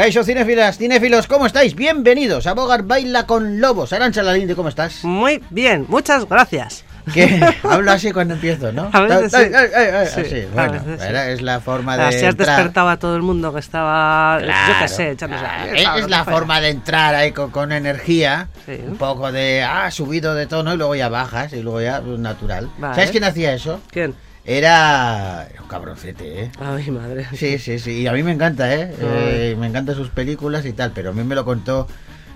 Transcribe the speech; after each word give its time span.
Caixo 0.00 0.24
cinéfilas, 0.24 0.78
cinéfilos, 0.78 1.26
¿cómo 1.26 1.46
estáis? 1.46 1.74
Bienvenidos 1.74 2.46
a 2.46 2.54
Bogar 2.54 2.84
Baila 2.84 3.26
con 3.26 3.60
Lobos. 3.60 3.92
Arancha 3.92 4.22
Lalinde, 4.22 4.54
¿cómo 4.54 4.70
estás? 4.70 5.04
Muy 5.04 5.42
bien, 5.50 5.84
muchas 5.88 6.26
gracias. 6.26 6.84
Que 7.12 7.40
hablo 7.62 7.92
así 7.92 8.12
cuando 8.12 8.34
empiezo, 8.34 8.72
¿no? 8.72 8.90
A 8.92 9.00
veces 9.00 9.34
Ay, 9.34 9.46
sí. 9.48 9.54
ay, 9.54 9.86
ay, 9.94 10.06
Sí, 10.14 10.20
así, 10.20 10.40
a 10.42 10.54
bueno, 10.54 10.72
veces 10.84 11.00
sí. 11.00 11.06
era- 11.08 11.28
es 11.30 11.42
la 11.42 11.60
forma 11.60 11.96
de 11.96 12.02
Así 12.04 12.16
has 12.18 12.22
entrar. 12.34 12.56
despertado 12.56 12.88
a 12.88 12.96
todo 12.98 13.16
el 13.16 13.22
mundo 13.22 13.52
que 13.52 13.60
estaba, 13.60 14.40
yo 14.40 14.46
qué 14.80 14.88
sé, 14.88 15.10
echándose 15.12 15.42
claro, 15.44 15.98
es, 15.98 16.08
la 16.10 16.24
fuera. 16.24 16.38
forma 16.38 16.60
de 16.60 16.68
entrar 16.70 17.14
ahí 17.14 17.32
con, 17.32 17.50
con 17.50 17.72
energía, 17.72 18.48
Sí. 18.66 18.78
un 18.86 18.96
poco 18.96 19.32
de, 19.32 19.62
ah, 19.62 19.90
subido 19.90 20.34
de 20.34 20.46
tono 20.46 20.74
y 20.74 20.76
luego 20.76 20.94
ya 20.94 21.08
bajas 21.08 21.52
y 21.52 21.62
luego 21.62 21.80
ya 21.80 22.00
natural. 22.00 22.70
Vale. 22.78 22.94
¿Sabes 22.94 23.10
quién 23.10 23.24
hacía 23.24 23.52
eso? 23.54 23.80
¿Quién? 23.90 24.14
Era, 24.44 25.46
era 25.52 25.62
un 25.62 25.68
cabroncete, 25.68 26.44
¿eh? 26.44 26.52
Ay, 26.60 26.90
madre. 26.90 27.26
Sí, 27.34 27.58
sí, 27.58 27.78
sí. 27.78 28.00
Y 28.02 28.06
a 28.06 28.12
mí 28.12 28.22
me 28.22 28.32
encanta, 28.32 28.74
¿eh? 28.74 28.92
Eh, 29.00 29.56
Me 29.58 29.66
encantan 29.66 29.94
sus 29.94 30.08
películas 30.08 30.64
y 30.66 30.72
tal, 30.72 30.92
pero 30.92 31.10
a 31.10 31.12
mí 31.12 31.22
me 31.24 31.34
lo 31.34 31.44
contó. 31.44 31.86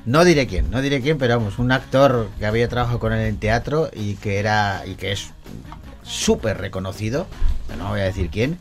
No 0.06 0.24
diré 0.24 0.46
quién, 0.46 0.70
no 0.70 0.82
diré 0.82 1.00
quién, 1.00 1.16
pero 1.16 1.38
vamos, 1.38 1.58
un 1.58 1.72
actor 1.72 2.28
que 2.38 2.44
había 2.44 2.68
trabajado 2.68 2.98
con 2.98 3.12
él 3.12 3.26
en 3.26 3.38
teatro 3.38 3.88
y 3.92 4.16
que 4.16 4.38
era 4.38 4.82
y 4.86 4.96
que 4.96 5.12
es 5.12 5.30
súper 6.02 6.58
reconocido, 6.58 7.26
no 7.78 7.88
voy 7.88 8.00
a 8.00 8.04
decir 8.04 8.28
quién. 8.30 8.58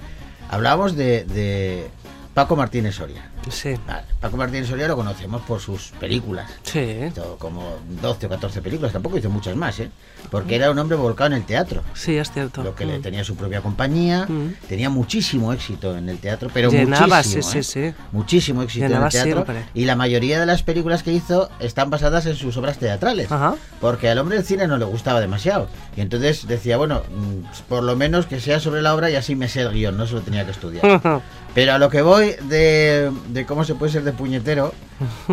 Hablábamos 0.50 0.96
de, 0.96 1.26
de 1.26 1.90
Paco 2.34 2.56
Martínez 2.56 2.96
Soria. 2.96 3.33
Sí, 3.50 3.76
Paco 4.22 4.38
Martínez 4.38 4.68
Soria 4.70 4.88
lo 4.88 4.96
conocemos 4.96 5.42
por 5.44 5.60
sus 5.60 5.92
películas. 6.00 6.50
sí. 6.64 6.80
Hizo 7.10 7.38
como 7.38 7.78
12 8.02 8.26
o 8.26 8.30
14 8.30 8.62
películas, 8.62 8.94
tampoco 8.94 9.18
hizo 9.18 9.30
muchas 9.30 9.56
más, 9.56 9.80
¿eh? 9.80 9.90
Porque 10.32 10.56
era 10.56 10.72
un 10.72 10.80
hombre 10.80 10.96
volcado 10.98 11.28
en 11.28 11.34
el 11.34 11.46
teatro. 11.46 11.84
Sí, 11.94 12.16
es 12.18 12.32
cierto. 12.32 12.64
Lo 12.64 12.74
que 12.76 12.86
le 12.86 13.00
Mm. 13.00 13.02
tenía 13.02 13.24
su 13.24 13.36
propia 13.36 13.62
compañía, 13.62 14.26
Mm. 14.28 14.54
tenía 14.68 14.90
muchísimo 14.90 15.52
éxito 15.54 15.98
en 15.98 16.08
el 16.10 16.18
teatro, 16.20 16.50
pero 16.54 16.72
Llenaba, 16.72 17.18
muchísimo, 17.18 17.44
sí, 17.44 17.58
¿eh? 17.60 17.64
sí, 17.64 17.90
sí. 17.90 17.94
muchísimo 18.12 18.62
éxito 18.64 18.86
Llenaba 18.88 19.02
en 19.02 19.06
el 19.08 19.12
teatro. 19.12 19.46
siempre. 19.46 19.66
Y 19.74 19.86
la 19.86 19.96
mayoría 19.96 20.40
de 20.40 20.46
las 20.46 20.64
películas 20.64 21.04
que 21.04 21.12
hizo 21.12 21.50
están 21.60 21.90
basadas 21.90 22.26
en 22.26 22.36
sus 22.36 22.56
obras 22.58 22.78
teatrales, 22.78 23.32
Ajá. 23.32 23.56
porque 23.82 24.10
al 24.10 24.18
hombre 24.20 24.38
del 24.38 24.46
cine 24.46 24.68
no 24.68 24.78
le 24.78 24.86
gustaba 24.86 25.20
demasiado. 25.20 25.68
Y 25.98 26.02
entonces 26.02 26.48
decía, 26.48 26.78
bueno, 26.78 27.02
mm, 27.14 27.64
por 27.68 27.84
lo 27.84 27.96
menos 27.96 28.26
que 28.26 28.40
sea 28.40 28.60
sobre 28.60 28.82
la 28.82 28.96
obra 28.96 29.10
y 29.12 29.16
así 29.16 29.36
me 29.36 29.48
sé 29.50 29.62
el 29.62 29.72
guion, 29.74 29.98
no 29.98 30.08
se 30.08 30.14
lo 30.14 30.22
tenía 30.22 30.46
que 30.46 30.52
estudiar. 30.52 30.84
Pero 31.54 31.74
a 31.74 31.78
lo 31.78 31.88
que 31.92 32.02
voy 32.02 32.34
de, 32.50 33.12
de 33.34 33.46
cómo 33.46 33.64
se 33.64 33.76
puede 33.76 33.92
ser 33.92 34.04
de 34.04 34.14
puñetero 34.14 34.74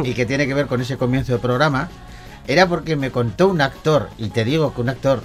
y 0.02 0.14
que 0.14 0.26
tiene 0.26 0.46
que 0.46 0.54
ver 0.54 0.66
con 0.66 0.80
ese 0.80 0.96
comienzo 0.96 1.32
del 1.32 1.40
programa, 1.40 1.88
era 2.46 2.66
porque 2.66 2.96
me 2.96 3.10
contó 3.10 3.48
un 3.48 3.60
actor, 3.60 4.08
y 4.18 4.30
te 4.30 4.44
digo 4.44 4.74
que 4.74 4.80
un 4.80 4.88
actor 4.88 5.22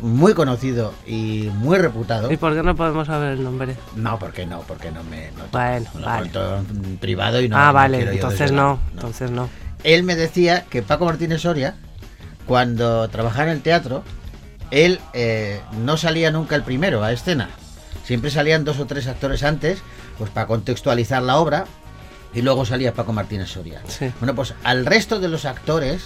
muy 0.00 0.32
conocido 0.34 0.94
y 1.06 1.50
muy 1.54 1.76
reputado. 1.78 2.30
¿Y 2.32 2.36
por 2.36 2.54
qué 2.54 2.62
no 2.62 2.74
podemos 2.74 3.06
saber 3.06 3.32
el 3.32 3.44
nombre? 3.44 3.76
No, 3.96 4.18
porque 4.18 4.46
no, 4.46 4.60
porque 4.60 4.90
no 4.90 5.02
me. 5.04 5.30
No, 5.32 5.44
Bueno, 5.52 5.86
me 5.94 6.00
lo 6.00 6.06
vale. 6.06 6.22
contó 6.30 6.56
en 6.58 6.96
privado 6.98 7.40
y 7.40 7.48
no. 7.48 7.56
ah, 7.58 7.66
no 7.66 7.72
vale, 7.74 8.10
entonces 8.12 8.50
no, 8.52 8.78
entonces 8.92 9.30
no. 9.30 9.48
Él 9.84 10.02
me 10.02 10.14
decía 10.16 10.64
que 10.70 10.82
Paco 10.82 11.04
Martínez 11.06 11.42
Soria, 11.42 11.74
cuando 12.46 13.08
trabajaba 13.08 13.44
en 13.44 13.50
el 13.56 13.62
teatro, 13.62 14.02
él 14.70 15.00
eh, 15.12 15.60
no 15.84 15.96
salía 15.96 16.30
nunca 16.30 16.56
el 16.56 16.62
primero 16.62 17.02
a 17.02 17.12
escena. 17.12 17.48
Siempre 18.04 18.30
salían 18.30 18.64
dos 18.64 18.78
o 18.80 18.86
tres 18.86 19.06
actores 19.06 19.42
antes, 19.42 19.82
pues 20.18 20.30
para 20.30 20.46
contextualizar 20.46 21.22
la 21.22 21.36
obra, 21.38 21.64
y 22.34 22.42
luego 22.42 22.64
salía 22.64 22.94
Paco 22.94 23.12
Martínez 23.12 23.48
Soria. 23.50 23.80
Sí. 23.88 24.10
Bueno, 24.20 24.34
pues 24.34 24.54
al 24.64 24.86
resto 24.86 25.18
de 25.20 25.28
los 25.28 25.44
actores, 25.44 26.04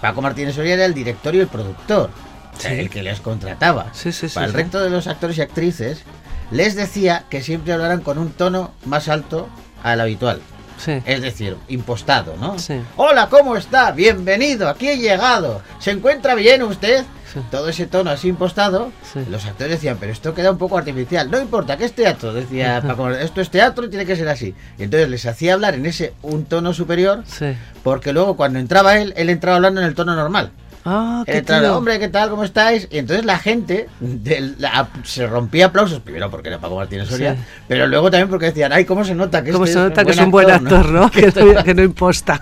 Paco 0.00 0.22
Martínez 0.22 0.54
Soria 0.54 0.74
era 0.74 0.84
el 0.84 0.94
director 0.94 1.34
y 1.34 1.40
el 1.40 1.48
productor, 1.48 2.10
Sí. 2.58 2.68
el 2.68 2.90
que 2.90 3.02
les 3.02 3.20
contrataba. 3.20 3.86
Sí, 3.92 4.12
sí. 4.12 4.26
resto 4.52 4.80
de 4.80 4.90
los 4.90 5.06
actores 5.06 5.38
y 5.38 5.42
actrices, 5.42 6.02
les 6.50 6.74
decía 6.74 7.24
que 7.30 7.42
siempre 7.42 7.72
hablaran 7.72 8.00
con 8.00 8.18
un 8.18 8.30
tono 8.32 8.72
más 8.84 9.08
alto 9.08 9.48
al 9.82 10.00
habitual. 10.00 10.40
Sí. 10.78 11.00
Es 11.04 11.20
decir, 11.20 11.56
impostado, 11.68 12.36
¿no? 12.38 12.58
Sí. 12.58 12.80
Hola, 12.96 13.28
¿cómo 13.28 13.56
está? 13.56 13.92
Bienvenido, 13.92 14.68
aquí 14.68 14.88
he 14.88 14.98
llegado. 14.98 15.62
¿Se 15.78 15.90
encuentra 15.90 16.34
bien 16.34 16.62
usted? 16.62 17.04
Sí. 17.32 17.40
Todo 17.50 17.68
ese 17.68 17.86
tono 17.86 18.10
así 18.10 18.28
impostado, 18.28 18.90
Sí. 19.12 19.20
los 19.30 19.44
actores 19.46 19.72
decían, 19.72 19.96
pero 20.00 20.12
esto 20.12 20.34
queda 20.34 20.50
un 20.50 20.58
poco 20.58 20.76
artificial. 20.78 21.30
No 21.30 21.40
importa, 21.40 21.76
que 21.76 21.84
es 21.84 21.92
teatro, 21.92 22.32
decía 22.32 22.82
Paco. 22.86 23.10
Esto 23.10 23.40
es 23.40 23.50
teatro 23.50 23.84
y 23.84 23.88
tiene 23.90 24.06
que 24.06 24.16
ser 24.16 24.28
así. 24.28 24.54
Y 24.78 24.82
entonces 24.82 25.08
les 25.08 25.26
hacía 25.26 25.54
hablar 25.54 25.74
en 25.74 25.86
ese 25.86 26.12
un 26.22 26.44
tono 26.44 26.72
superior, 26.74 27.22
Sí. 27.26 27.54
porque 27.82 28.12
luego 28.12 28.36
cuando 28.36 28.58
entraba 28.58 28.98
él, 28.98 29.12
él 29.16 29.30
entraba 29.30 29.56
hablando 29.56 29.80
en 29.80 29.86
el 29.86 29.94
tono 29.94 30.14
normal. 30.16 30.50
Ah, 30.84 31.24
Él 31.26 31.32
qué 31.32 31.38
entraba, 31.38 31.62
tío. 31.62 31.76
hombre, 31.76 31.98
¿qué 31.98 32.08
tal? 32.08 32.30
¿Cómo 32.30 32.42
estáis? 32.44 32.88
Y 32.90 32.98
entonces 32.98 33.24
la 33.26 33.38
gente 33.38 33.88
del- 34.00 34.56
la- 34.58 34.88
se 35.04 35.26
rompía 35.26 35.66
aplausos, 35.66 36.00
primero 36.00 36.30
porque 36.30 36.48
era 36.48 36.58
Paco 36.58 36.76
Martínez 36.76 37.08
Soria, 37.08 37.34
Sí. 37.34 37.40
pero 37.68 37.86
luego 37.86 38.10
también 38.10 38.28
porque 38.28 38.46
decían, 38.46 38.72
ay, 38.72 38.84
¿cómo 38.86 39.04
se 39.04 39.14
nota 39.14 39.44
que 39.44 39.52
Cómo 39.52 39.64
este 39.64 39.74
se 39.78 39.84
nota 39.84 40.04
que 40.04 40.12
es 40.12 40.18
un 40.18 40.30
buen 40.30 40.50
actor, 40.50 40.88
¿no? 40.90 41.10
Que, 41.10 41.26
no- 41.26 41.62
que 41.64 41.74
no 41.74 41.82
imposta. 41.82 42.40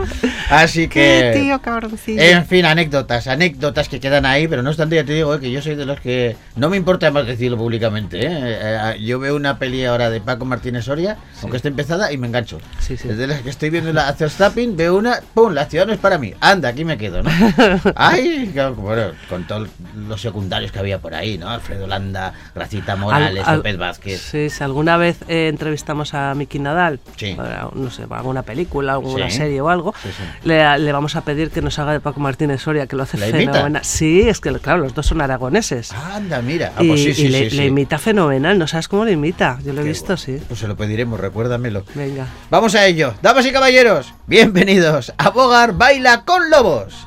Así 0.50 0.88
Qué 0.88 1.30
que... 1.34 1.40
tío 1.40 1.60
cabroncillo. 1.62 2.20
En 2.22 2.44
fin, 2.46 2.64
anécdotas, 2.64 3.26
anécdotas 3.28 3.88
que 3.88 4.00
quedan 4.00 4.26
ahí, 4.26 4.48
pero 4.48 4.62
no 4.62 4.70
obstante, 4.70 4.96
ya 4.96 5.04
te 5.04 5.12
digo 5.12 5.34
eh, 5.34 5.40
que 5.40 5.50
yo 5.50 5.62
soy 5.62 5.74
de 5.76 5.86
los 5.86 6.00
que 6.00 6.36
no 6.56 6.68
me 6.70 6.76
importa 6.76 7.10
más 7.10 7.26
decirlo 7.26 7.56
públicamente. 7.56 8.18
¿eh? 8.20 8.28
Eh, 8.30 9.00
yo 9.04 9.18
veo 9.20 9.36
una 9.36 9.58
peli 9.58 9.84
ahora 9.84 10.10
de 10.10 10.20
Paco 10.20 10.44
Martínez 10.44 10.84
Soria, 10.84 11.16
aunque 11.42 11.56
esté 11.56 11.68
empezada, 11.68 12.12
y 12.12 12.18
me 12.18 12.26
engancho. 12.26 12.58
Sí. 12.80 12.96
Desde 13.02 13.26
las 13.26 13.42
que 13.42 13.50
estoy 13.50 13.70
viendo 13.70 13.92
la 13.92 14.08
hacer 14.08 14.30
zapping, 14.30 14.76
veo 14.76 14.96
una, 14.96 15.20
¡pum! 15.34 15.52
La 15.52 15.66
ciudad 15.66 15.86
no 15.86 15.92
es 15.92 15.98
para 15.98 16.18
mí. 16.18 16.34
Anda, 16.40 16.68
aquí 16.70 16.84
me 16.84 16.98
quedo, 16.98 17.22
¿no? 17.22 17.30
Ay, 17.96 18.50
claro, 18.52 18.74
bueno, 18.74 19.12
con 19.28 19.46
todos 19.46 19.68
los 19.96 20.20
secundarios 20.20 20.72
que 20.72 20.78
había 20.78 20.98
por 20.98 21.14
ahí, 21.14 21.38
¿no? 21.38 21.48
Alfredo 21.48 21.86
Landa, 21.86 22.32
Gracita 22.54 22.96
Morales, 22.96 23.42
Al- 23.44 23.50
al- 23.50 23.56
López 23.58 23.78
Vázquez. 23.78 24.20
Sí, 24.20 24.50
si 24.50 24.62
alguna 24.64 24.96
vez 24.96 25.18
eh, 25.28 25.48
entrevistamos 25.48 26.14
a 26.14 26.34
Miki 26.34 26.58
Nadal, 26.58 27.00
Sí. 27.16 27.34
para, 27.34 27.68
no 27.74 27.90
sé, 27.90 28.06
para 28.06 28.20
alguna 28.20 28.42
película, 28.42 28.92
alguna 28.94 29.30
Sí. 29.30 29.36
serie 29.38 29.60
o 29.60 29.68
algo, 29.68 29.94
Sí. 30.02 30.08
Le, 30.44 30.78
le 30.78 30.92
vamos 30.92 31.16
a 31.16 31.22
pedir 31.22 31.50
que 31.50 31.62
nos 31.62 31.78
haga 31.78 31.92
de 31.92 32.00
Paco 32.00 32.20
Martínez 32.20 32.60
Soria, 32.62 32.86
que 32.86 32.96
lo 32.96 33.02
hace 33.04 33.18
fenomenal. 33.18 33.84
Sí, 33.84 34.28
es 34.28 34.40
que 34.40 34.50
claro, 34.58 34.78
los 34.82 34.94
dos 34.94 35.06
son 35.06 35.20
aragoneses. 35.20 35.92
Anda, 35.92 36.42
mira. 36.42 36.72
Ah, 36.76 36.82
y 36.82 36.88
pues 36.88 37.02
sí, 37.02 37.14
sí, 37.14 37.26
y 37.26 37.28
le, 37.28 37.66
imita 37.66 37.98
fenomenal, 37.98 38.58
no 38.58 38.66
sabes 38.66 38.88
cómo 38.88 39.04
le 39.04 39.12
imita. 39.12 39.58
Yo 39.64 39.72
lo 39.72 39.80
he 39.80 39.84
visto, 39.84 40.06
bueno. 40.16 40.18
sí. 40.18 40.38
Pues 40.48 40.60
se 40.60 40.68
lo 40.68 40.76
pediremos, 40.76 41.18
recuérdamelo. 41.20 41.84
Venga. 41.94 42.26
Vamos 42.50 42.74
a 42.74 42.86
ello. 42.86 43.14
Damas 43.22 43.46
y 43.46 43.52
caballeros, 43.52 44.12
bienvenidos 44.26 45.12
a 45.18 45.30
Bogar 45.30 45.74
Baila 45.74 46.24
con 46.24 46.50
Lobos. 46.50 47.06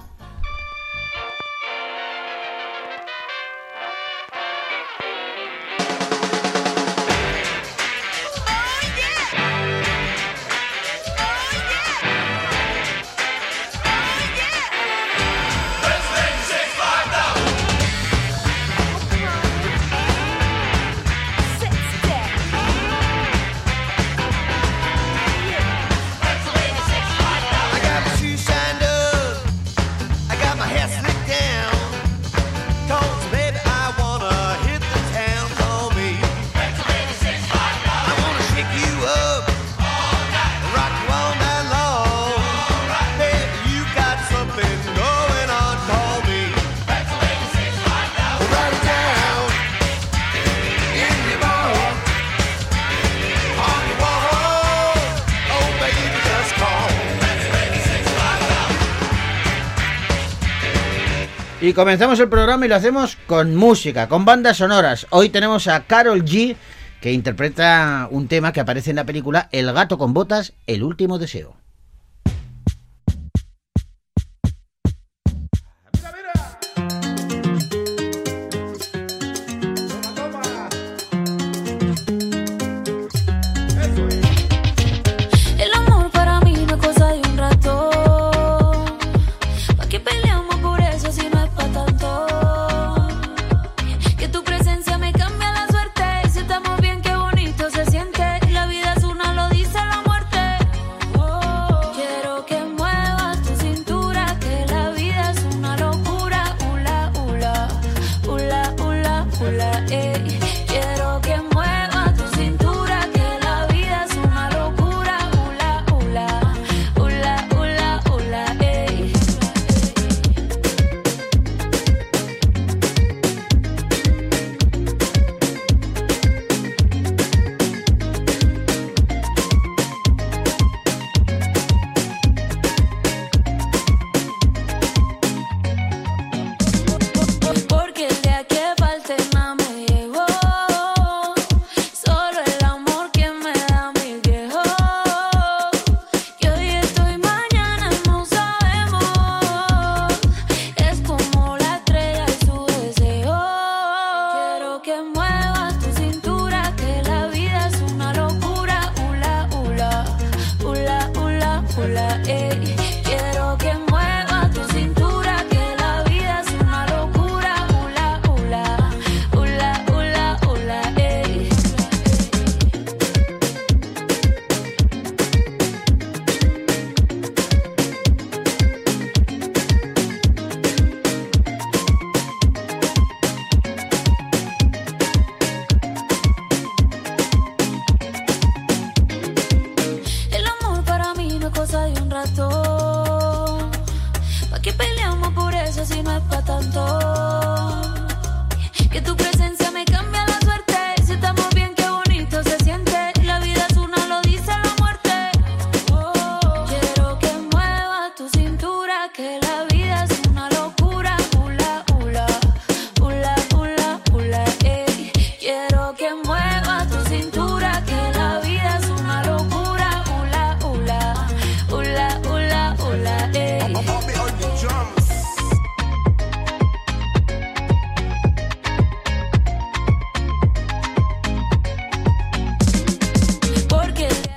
Y 61.64 61.72
comenzamos 61.72 62.20
el 62.20 62.28
programa 62.28 62.66
y 62.66 62.68
lo 62.68 62.76
hacemos 62.76 63.18
con 63.26 63.56
música, 63.56 64.10
con 64.10 64.26
bandas 64.26 64.58
sonoras. 64.58 65.08
Hoy 65.12 65.30
tenemos 65.30 65.70
a 65.70 65.86
Carol 65.86 66.26
G, 66.26 66.58
que 67.00 67.14
interpreta 67.14 68.10
un 68.12 68.28
tema 68.28 68.52
que 68.52 68.60
aparece 68.60 68.90
en 68.90 68.98
la 68.98 69.06
película 69.06 69.48
El 69.54 69.72
gato 69.72 69.98
con 69.98 70.14
botas, 70.14 70.52
el 70.68 70.84
último 70.84 71.20
deseo. 71.20 71.56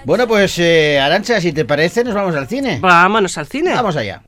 Bueno, 0.07 0.29
pues 0.29 0.57
eh, 0.61 1.01
Arancha, 1.01 1.41
si 1.41 1.53
te 1.53 1.65
parece, 1.65 2.05
nos 2.05 2.15
vamos 2.15 2.37
al 2.37 2.47
cine. 2.47 2.79
Vámonos 2.81 3.37
al 3.39 3.49
cine. 3.49 3.75
Vamos 3.75 3.97
allá. 3.97 4.23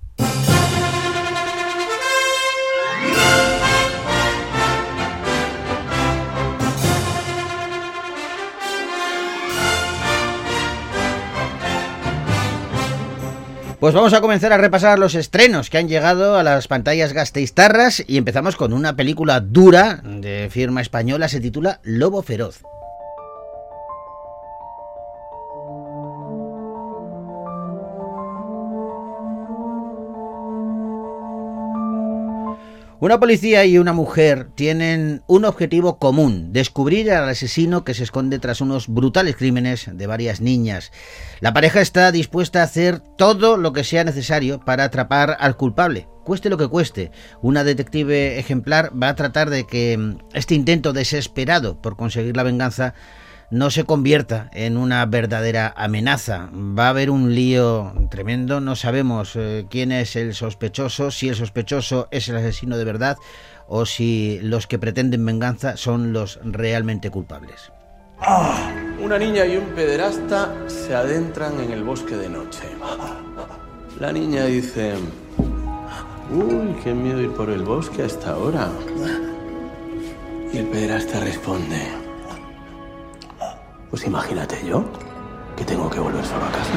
Pues 13.78 13.94
vamos 13.94 14.12
a 14.14 14.20
comenzar 14.20 14.52
a 14.52 14.58
repasar 14.58 14.98
los 14.98 15.14
estrenos 15.14 15.70
que 15.70 15.78
han 15.78 15.86
llegado 15.86 16.36
a 16.36 16.42
las 16.42 16.66
pantallas 16.66 17.12
gasteiztarras 17.12 18.02
y 18.04 18.16
empezamos 18.16 18.56
con 18.56 18.72
una 18.72 18.96
película 18.96 19.38
dura 19.38 20.00
de 20.02 20.48
firma 20.50 20.80
española, 20.80 21.28
se 21.28 21.38
titula 21.38 21.78
Lobo 21.84 22.20
Feroz. 22.22 22.62
Una 33.00 33.20
policía 33.20 33.64
y 33.64 33.78
una 33.78 33.92
mujer 33.92 34.48
tienen 34.56 35.22
un 35.28 35.44
objetivo 35.44 36.00
común, 36.00 36.52
descubrir 36.52 37.12
al 37.12 37.28
asesino 37.28 37.84
que 37.84 37.94
se 37.94 38.02
esconde 38.02 38.40
tras 38.40 38.60
unos 38.60 38.88
brutales 38.88 39.36
crímenes 39.36 39.88
de 39.92 40.06
varias 40.08 40.40
niñas. 40.40 40.90
La 41.38 41.52
pareja 41.52 41.80
está 41.80 42.10
dispuesta 42.10 42.60
a 42.60 42.64
hacer 42.64 42.98
todo 42.98 43.56
lo 43.56 43.72
que 43.72 43.84
sea 43.84 44.02
necesario 44.02 44.58
para 44.58 44.82
atrapar 44.82 45.36
al 45.38 45.56
culpable, 45.56 46.08
cueste 46.24 46.50
lo 46.50 46.58
que 46.58 46.66
cueste. 46.66 47.12
Una 47.40 47.62
detective 47.62 48.40
ejemplar 48.40 48.90
va 49.00 49.10
a 49.10 49.14
tratar 49.14 49.48
de 49.48 49.64
que 49.64 49.96
mm, 49.96 50.18
este 50.34 50.56
intento 50.56 50.92
desesperado 50.92 51.80
por 51.80 51.96
conseguir 51.96 52.36
la 52.36 52.42
venganza 52.42 52.94
no 53.50 53.70
se 53.70 53.84
convierta 53.84 54.50
en 54.52 54.76
una 54.76 55.04
verdadera 55.06 55.72
amenaza. 55.76 56.50
Va 56.52 56.86
a 56.86 56.90
haber 56.90 57.10
un 57.10 57.34
lío 57.34 57.92
tremendo, 58.10 58.60
no 58.60 58.76
sabemos 58.76 59.36
eh, 59.36 59.66
quién 59.70 59.92
es 59.92 60.16
el 60.16 60.34
sospechoso, 60.34 61.10
si 61.10 61.28
el 61.28 61.34
sospechoso 61.34 62.08
es 62.10 62.28
el 62.28 62.36
asesino 62.36 62.76
de 62.76 62.84
verdad 62.84 63.16
o 63.66 63.86
si 63.86 64.38
los 64.42 64.66
que 64.66 64.78
pretenden 64.78 65.24
venganza 65.24 65.76
son 65.76 66.12
los 66.12 66.40
realmente 66.42 67.10
culpables. 67.10 67.72
Una 69.02 69.18
niña 69.18 69.46
y 69.46 69.56
un 69.56 69.66
pederasta 69.74 70.52
se 70.66 70.94
adentran 70.94 71.60
en 71.60 71.70
el 71.70 71.84
bosque 71.84 72.16
de 72.16 72.28
noche. 72.28 72.64
La 74.00 74.12
niña 74.12 74.46
dice, 74.46 74.94
uy, 76.32 76.74
qué 76.82 76.94
miedo 76.94 77.20
ir 77.20 77.32
por 77.32 77.50
el 77.50 77.62
bosque 77.62 78.02
a 78.02 78.06
esta 78.06 78.36
hora. 78.36 78.68
Y 80.52 80.58
el 80.58 80.66
pederasta 80.66 81.20
responde, 81.20 82.07
pues 83.90 84.04
imagínate 84.04 84.64
yo 84.66 84.84
que 85.56 85.64
tengo 85.64 85.88
que 85.90 85.98
volver 85.98 86.24
solo 86.24 86.44
a 86.44 86.50
casa. 86.50 86.72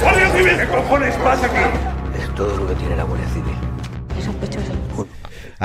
¡Guardia 0.00 0.30
Civil! 0.30 0.56
¿Qué 0.58 0.66
cojones 0.66 1.16
pasa 1.16 1.46
aquí? 1.46 2.20
Es 2.20 2.34
todo 2.34 2.56
lo 2.56 2.66
que 2.68 2.74
tiene 2.74 2.96
la 2.96 3.04
Guardia 3.04 3.28
Civil. 3.28 3.56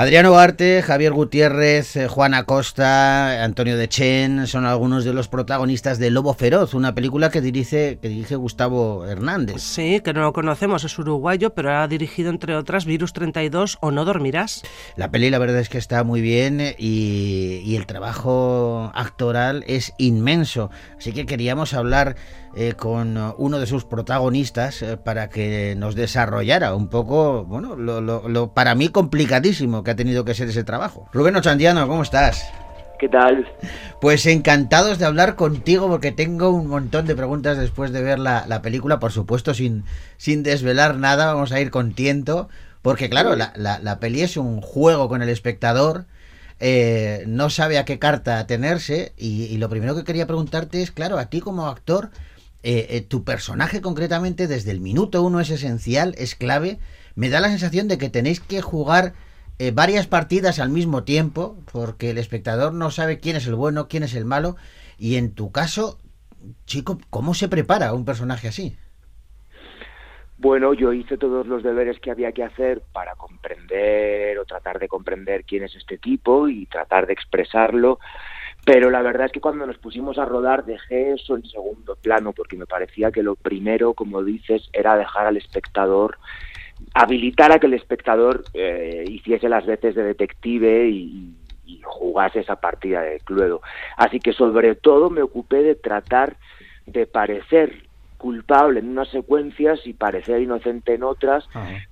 Adriano 0.00 0.38
Arte, 0.38 0.80
Javier 0.80 1.12
Gutiérrez, 1.12 1.94
eh, 1.94 2.08
Juan 2.08 2.32
Acosta, 2.32 3.44
Antonio 3.44 3.76
Dechen 3.76 4.46
son 4.46 4.64
algunos 4.64 5.04
de 5.04 5.12
los 5.12 5.28
protagonistas 5.28 5.98
de 5.98 6.08
Lobo 6.08 6.32
Feroz, 6.32 6.72
una 6.72 6.94
película 6.94 7.28
que 7.28 7.42
dirige, 7.42 7.98
que 8.00 8.08
dirige 8.08 8.34
Gustavo 8.34 9.04
Hernández. 9.04 9.60
Sí, 9.60 10.00
que 10.00 10.14
no 10.14 10.22
lo 10.22 10.32
conocemos, 10.32 10.84
es 10.84 10.98
uruguayo, 10.98 11.50
pero 11.50 11.76
ha 11.76 11.86
dirigido 11.86 12.30
entre 12.30 12.56
otras 12.56 12.86
Virus 12.86 13.12
32 13.12 13.76
o 13.82 13.90
No 13.90 14.06
Dormirás. 14.06 14.62
La 14.96 15.10
peli 15.10 15.28
la 15.28 15.38
verdad 15.38 15.58
es 15.58 15.68
que 15.68 15.76
está 15.76 16.02
muy 16.02 16.22
bien 16.22 16.62
eh, 16.62 16.76
y, 16.78 17.60
y 17.62 17.76
el 17.76 17.84
trabajo 17.84 18.90
actoral 18.94 19.64
es 19.66 19.92
inmenso. 19.98 20.70
Así 20.96 21.12
que 21.12 21.26
queríamos 21.26 21.74
hablar 21.74 22.16
eh, 22.54 22.74
con 22.74 23.16
eh, 23.16 23.32
uno 23.38 23.58
de 23.58 23.66
sus 23.66 23.84
protagonistas 23.84 24.82
eh, 24.82 24.96
para 24.96 25.28
que 25.28 25.74
nos 25.76 25.94
desarrollara 25.94 26.74
un 26.74 26.88
poco, 26.88 27.44
bueno, 27.44 27.76
lo, 27.76 28.00
lo- 28.00 28.28
lo 28.28 28.52
para 28.54 28.74
mí 28.74 28.88
complicadísimo 28.88 29.82
que 29.84 29.92
ha 29.92 29.96
tenido 29.96 30.24
que 30.24 30.34
ser 30.34 30.48
ese 30.48 30.64
trabajo. 30.64 31.08
Rubén 31.12 31.36
Ochandiano, 31.36 31.86
¿cómo 31.88 32.02
estás? 32.02 32.44
¿Qué 32.98 33.08
tal? 33.08 33.46
Pues 34.00 34.26
encantados 34.26 34.98
de 34.98 35.06
hablar 35.06 35.34
contigo 35.34 35.88
porque 35.88 36.12
tengo 36.12 36.50
un 36.50 36.66
montón 36.66 37.06
de 37.06 37.14
preguntas 37.16 37.56
después 37.56 37.92
de 37.92 38.02
ver 38.02 38.18
la, 38.18 38.44
la 38.46 38.60
película, 38.60 38.98
por 38.98 39.10
supuesto 39.12 39.54
sin, 39.54 39.84
sin 40.18 40.42
desvelar 40.42 40.96
nada, 40.96 41.32
vamos 41.32 41.50
a 41.52 41.60
ir 41.60 41.70
con 41.70 41.94
tiento, 41.94 42.50
porque 42.82 43.08
claro, 43.08 43.36
la, 43.36 43.52
la- 43.56 43.78
la 43.78 44.00
peli 44.00 44.20
es 44.20 44.36
un 44.36 44.60
juego 44.60 45.08
con 45.08 45.22
el 45.22 45.30
espectador, 45.30 46.04
eh, 46.58 47.24
no 47.26 47.48
sabe 47.48 47.78
a 47.78 47.86
qué 47.86 47.98
carta 47.98 48.38
atenerse 48.38 49.14
y, 49.16 49.44
y 49.44 49.56
lo 49.56 49.70
primero 49.70 49.94
que 49.96 50.04
quería 50.04 50.26
preguntarte 50.26 50.82
es, 50.82 50.90
claro, 50.90 51.16
a 51.18 51.26
ti 51.30 51.40
como 51.40 51.68
actor, 51.68 52.10
eh, 52.62 52.86
eh, 52.90 53.00
tu 53.00 53.24
personaje 53.24 53.80
concretamente 53.80 54.46
desde 54.46 54.70
el 54.70 54.80
minuto 54.80 55.22
uno 55.22 55.40
es 55.40 55.50
esencial, 55.50 56.14
es 56.18 56.34
clave, 56.34 56.78
me 57.14 57.30
da 57.30 57.40
la 57.40 57.48
sensación 57.48 57.88
de 57.88 57.96
que 57.96 58.10
tenéis 58.10 58.40
que 58.40 58.60
jugar 58.60 59.14
eh, 59.58 59.72
varias 59.72 60.06
partidas 60.06 60.58
al 60.58 60.68
mismo 60.70 61.04
tiempo, 61.04 61.56
porque 61.72 62.10
el 62.10 62.18
espectador 62.18 62.72
no 62.72 62.90
sabe 62.90 63.18
quién 63.18 63.36
es 63.36 63.46
el 63.46 63.54
bueno, 63.54 63.88
quién 63.88 64.02
es 64.02 64.14
el 64.14 64.24
malo, 64.24 64.56
y 64.98 65.16
en 65.16 65.34
tu 65.34 65.52
caso, 65.52 65.98
chico, 66.66 66.98
¿cómo 67.10 67.34
se 67.34 67.48
prepara 67.48 67.94
un 67.94 68.04
personaje 68.04 68.48
así? 68.48 68.76
Bueno, 70.36 70.72
yo 70.72 70.94
hice 70.94 71.18
todos 71.18 71.46
los 71.46 71.62
deberes 71.62 72.00
que 72.00 72.10
había 72.10 72.32
que 72.32 72.42
hacer 72.42 72.82
para 72.92 73.14
comprender 73.14 74.38
o 74.38 74.46
tratar 74.46 74.78
de 74.78 74.88
comprender 74.88 75.44
quién 75.44 75.64
es 75.64 75.74
este 75.74 75.98
tipo 75.98 76.48
y 76.48 76.64
tratar 76.64 77.06
de 77.06 77.12
expresarlo, 77.12 77.98
pero 78.72 78.88
la 78.88 79.02
verdad 79.02 79.26
es 79.26 79.32
que 79.32 79.40
cuando 79.40 79.66
nos 79.66 79.78
pusimos 79.78 80.16
a 80.16 80.24
rodar 80.24 80.64
dejé 80.64 81.14
eso 81.14 81.34
en 81.34 81.44
segundo 81.44 81.96
plano 81.96 82.32
porque 82.32 82.56
me 82.56 82.66
parecía 82.66 83.10
que 83.10 83.24
lo 83.24 83.34
primero, 83.34 83.94
como 83.94 84.22
dices, 84.22 84.70
era 84.72 84.96
dejar 84.96 85.26
al 85.26 85.36
espectador, 85.36 86.18
habilitar 86.94 87.50
a 87.50 87.58
que 87.58 87.66
el 87.66 87.74
espectador 87.74 88.44
eh, 88.54 89.06
hiciese 89.08 89.48
las 89.48 89.66
veces 89.66 89.96
de 89.96 90.04
detective 90.04 90.88
y, 90.88 91.34
y 91.66 91.80
jugase 91.82 92.38
esa 92.38 92.60
partida 92.60 93.02
de 93.02 93.18
Cluedo. 93.18 93.60
Así 93.96 94.20
que 94.20 94.32
sobre 94.32 94.76
todo 94.76 95.10
me 95.10 95.22
ocupé 95.22 95.64
de 95.64 95.74
tratar 95.74 96.36
de 96.86 97.08
parecer 97.08 97.89
culpable 98.20 98.80
en 98.80 98.88
unas 98.90 99.08
secuencias 99.08 99.80
y 99.86 99.94
parecer 99.94 100.42
inocente 100.42 100.94
en 100.94 101.02
otras, 101.02 101.44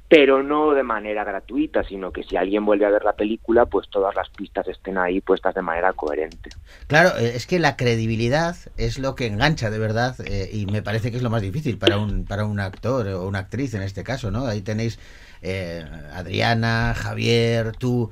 pero 0.09 0.43
no 0.43 0.73
de 0.75 0.83
manera 0.83 1.25
gratuita, 1.25 1.83
sino 1.85 2.13
que 2.13 2.23
si 2.23 2.37
alguien 2.37 2.65
vuelve 2.65 2.85
a 2.85 2.91
ver 2.91 3.03
la 3.03 3.15
película, 3.15 3.65
pues 3.67 3.89
todas 3.89 4.15
las 4.15 4.29
pistas 4.29 4.69
estén 4.69 4.99
ahí 4.99 5.21
puestas 5.21 5.55
de 5.55 5.63
manera 5.63 5.93
coherente. 5.95 6.51
Claro, 6.87 7.11
eh, 7.19 7.33
es 7.35 7.47
que 7.47 7.59
la 7.59 7.77
credibilidad 7.77 8.55
es 8.77 8.99
lo 8.99 9.15
que 9.15 9.27
engancha 9.27 9.71
de 9.71 9.79
verdad 9.79 10.17
eh, 10.27 10.51
y 10.53 10.67
me 10.67 10.83
parece 10.83 11.11
que 11.11 11.17
es 11.17 11.23
lo 11.23 11.31
más 11.31 11.43
difícil 11.43 11.79
para 11.79 11.99
un, 11.99 12.27
para 12.27 12.45
un 12.45 12.61
actor 12.61 13.09
o 13.09 13.27
una 13.27 13.41
actriz 13.41 13.75
en 13.75 13.83
este 13.83 14.05
caso, 14.05 14.31
¿no? 14.31 14.47
Ahí 14.47 14.61
tenéis 14.61 14.99
eh, 15.41 15.85
Adriana, 16.13 16.95
Javier, 16.95 17.73
tú, 17.73 18.11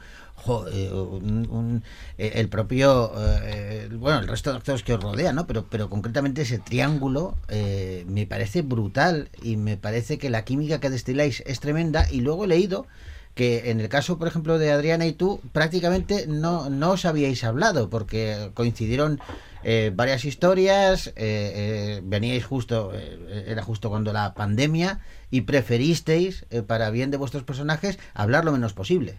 eh, 0.72 0.90
un- 0.92 1.82
eh, 2.18 2.32
el 2.36 2.48
propio, 2.48 3.12
eh, 3.44 3.88
bueno, 3.92 4.20
el 4.20 4.28
resto 4.28 4.50
de 4.50 4.56
actores 4.58 4.82
que 4.82 4.94
os 4.94 5.02
rodean, 5.02 5.34
¿no? 5.36 5.46
Pero, 5.46 5.64
pero 5.68 5.88
concretamente 5.90 6.42
ese 6.42 6.58
triángulo 6.58 7.34
eh, 7.48 8.04
me 8.08 8.26
parece 8.26 8.62
brutal 8.62 9.28
y 9.42 9.56
me 9.56 9.76
parece 9.76 10.18
que 10.18 10.30
la 10.30 10.44
química 10.44 10.78
que 10.80 10.90
destiláis 10.90 11.42
es 11.46 11.60
tremenda 11.60 12.06
y 12.10 12.20
luego 12.20 12.44
he 12.44 12.48
leído 12.48 12.86
que 13.34 13.70
en 13.70 13.80
el 13.80 13.88
caso, 13.90 14.18
por 14.18 14.28
ejemplo, 14.28 14.58
de 14.58 14.72
Adriana 14.72 15.04
y 15.06 15.12
tú, 15.12 15.40
prácticamente 15.52 16.26
no, 16.26 16.70
no 16.70 16.92
os 16.92 17.04
habíais 17.04 17.44
hablado, 17.44 17.90
porque 17.90 18.50
coincidieron 18.54 19.20
eh, 19.62 19.92
varias 19.94 20.24
historias, 20.24 21.08
eh, 21.08 21.12
eh, 21.16 22.00
veníais 22.02 22.46
justo, 22.46 22.92
era 23.46 23.62
justo 23.62 23.90
cuando 23.90 24.14
la 24.14 24.32
pandemia, 24.32 25.00
y 25.30 25.42
preferisteis, 25.42 26.46
para 26.66 26.88
bien 26.88 27.10
de 27.10 27.18
vuestros 27.18 27.42
personajes, 27.42 27.98
hablar 28.14 28.46
lo 28.46 28.52
menos 28.52 28.72
posible. 28.72 29.18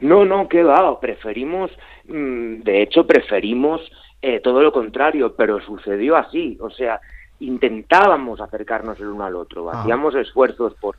No, 0.00 0.24
no, 0.24 0.48
qué 0.48 0.62
va, 0.62 0.98
preferimos, 1.00 1.70
mm, 2.06 2.62
de 2.62 2.82
hecho 2.82 3.06
preferimos 3.06 3.80
eh, 4.22 4.40
todo 4.40 4.62
lo 4.62 4.72
contrario, 4.72 5.34
pero 5.36 5.60
sucedió 5.60 6.16
así, 6.16 6.56
o 6.60 6.70
sea, 6.70 7.00
intentábamos 7.40 8.40
acercarnos 8.40 8.98
el 9.00 9.06
uno 9.08 9.24
al 9.24 9.36
otro, 9.36 9.70
Ah. 9.70 9.80
hacíamos 9.82 10.14
esfuerzos 10.14 10.74
por 10.74 10.96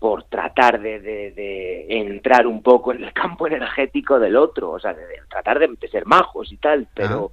por 0.00 0.22
tratar 0.24 0.80
de, 0.80 1.00
de- 1.00 1.32
de 1.32 1.86
entrar 1.88 2.46
un 2.46 2.62
poco 2.62 2.92
en 2.92 3.02
el 3.02 3.12
campo 3.12 3.48
energético 3.48 4.20
del 4.20 4.36
otro, 4.36 4.70
o 4.70 4.78
sea, 4.78 4.94
de, 4.94 5.04
de 5.04 5.16
tratar 5.28 5.58
de, 5.58 5.66
de 5.80 5.88
ser 5.88 6.06
majos 6.06 6.52
y 6.52 6.56
tal, 6.58 6.86
pero 6.94 7.32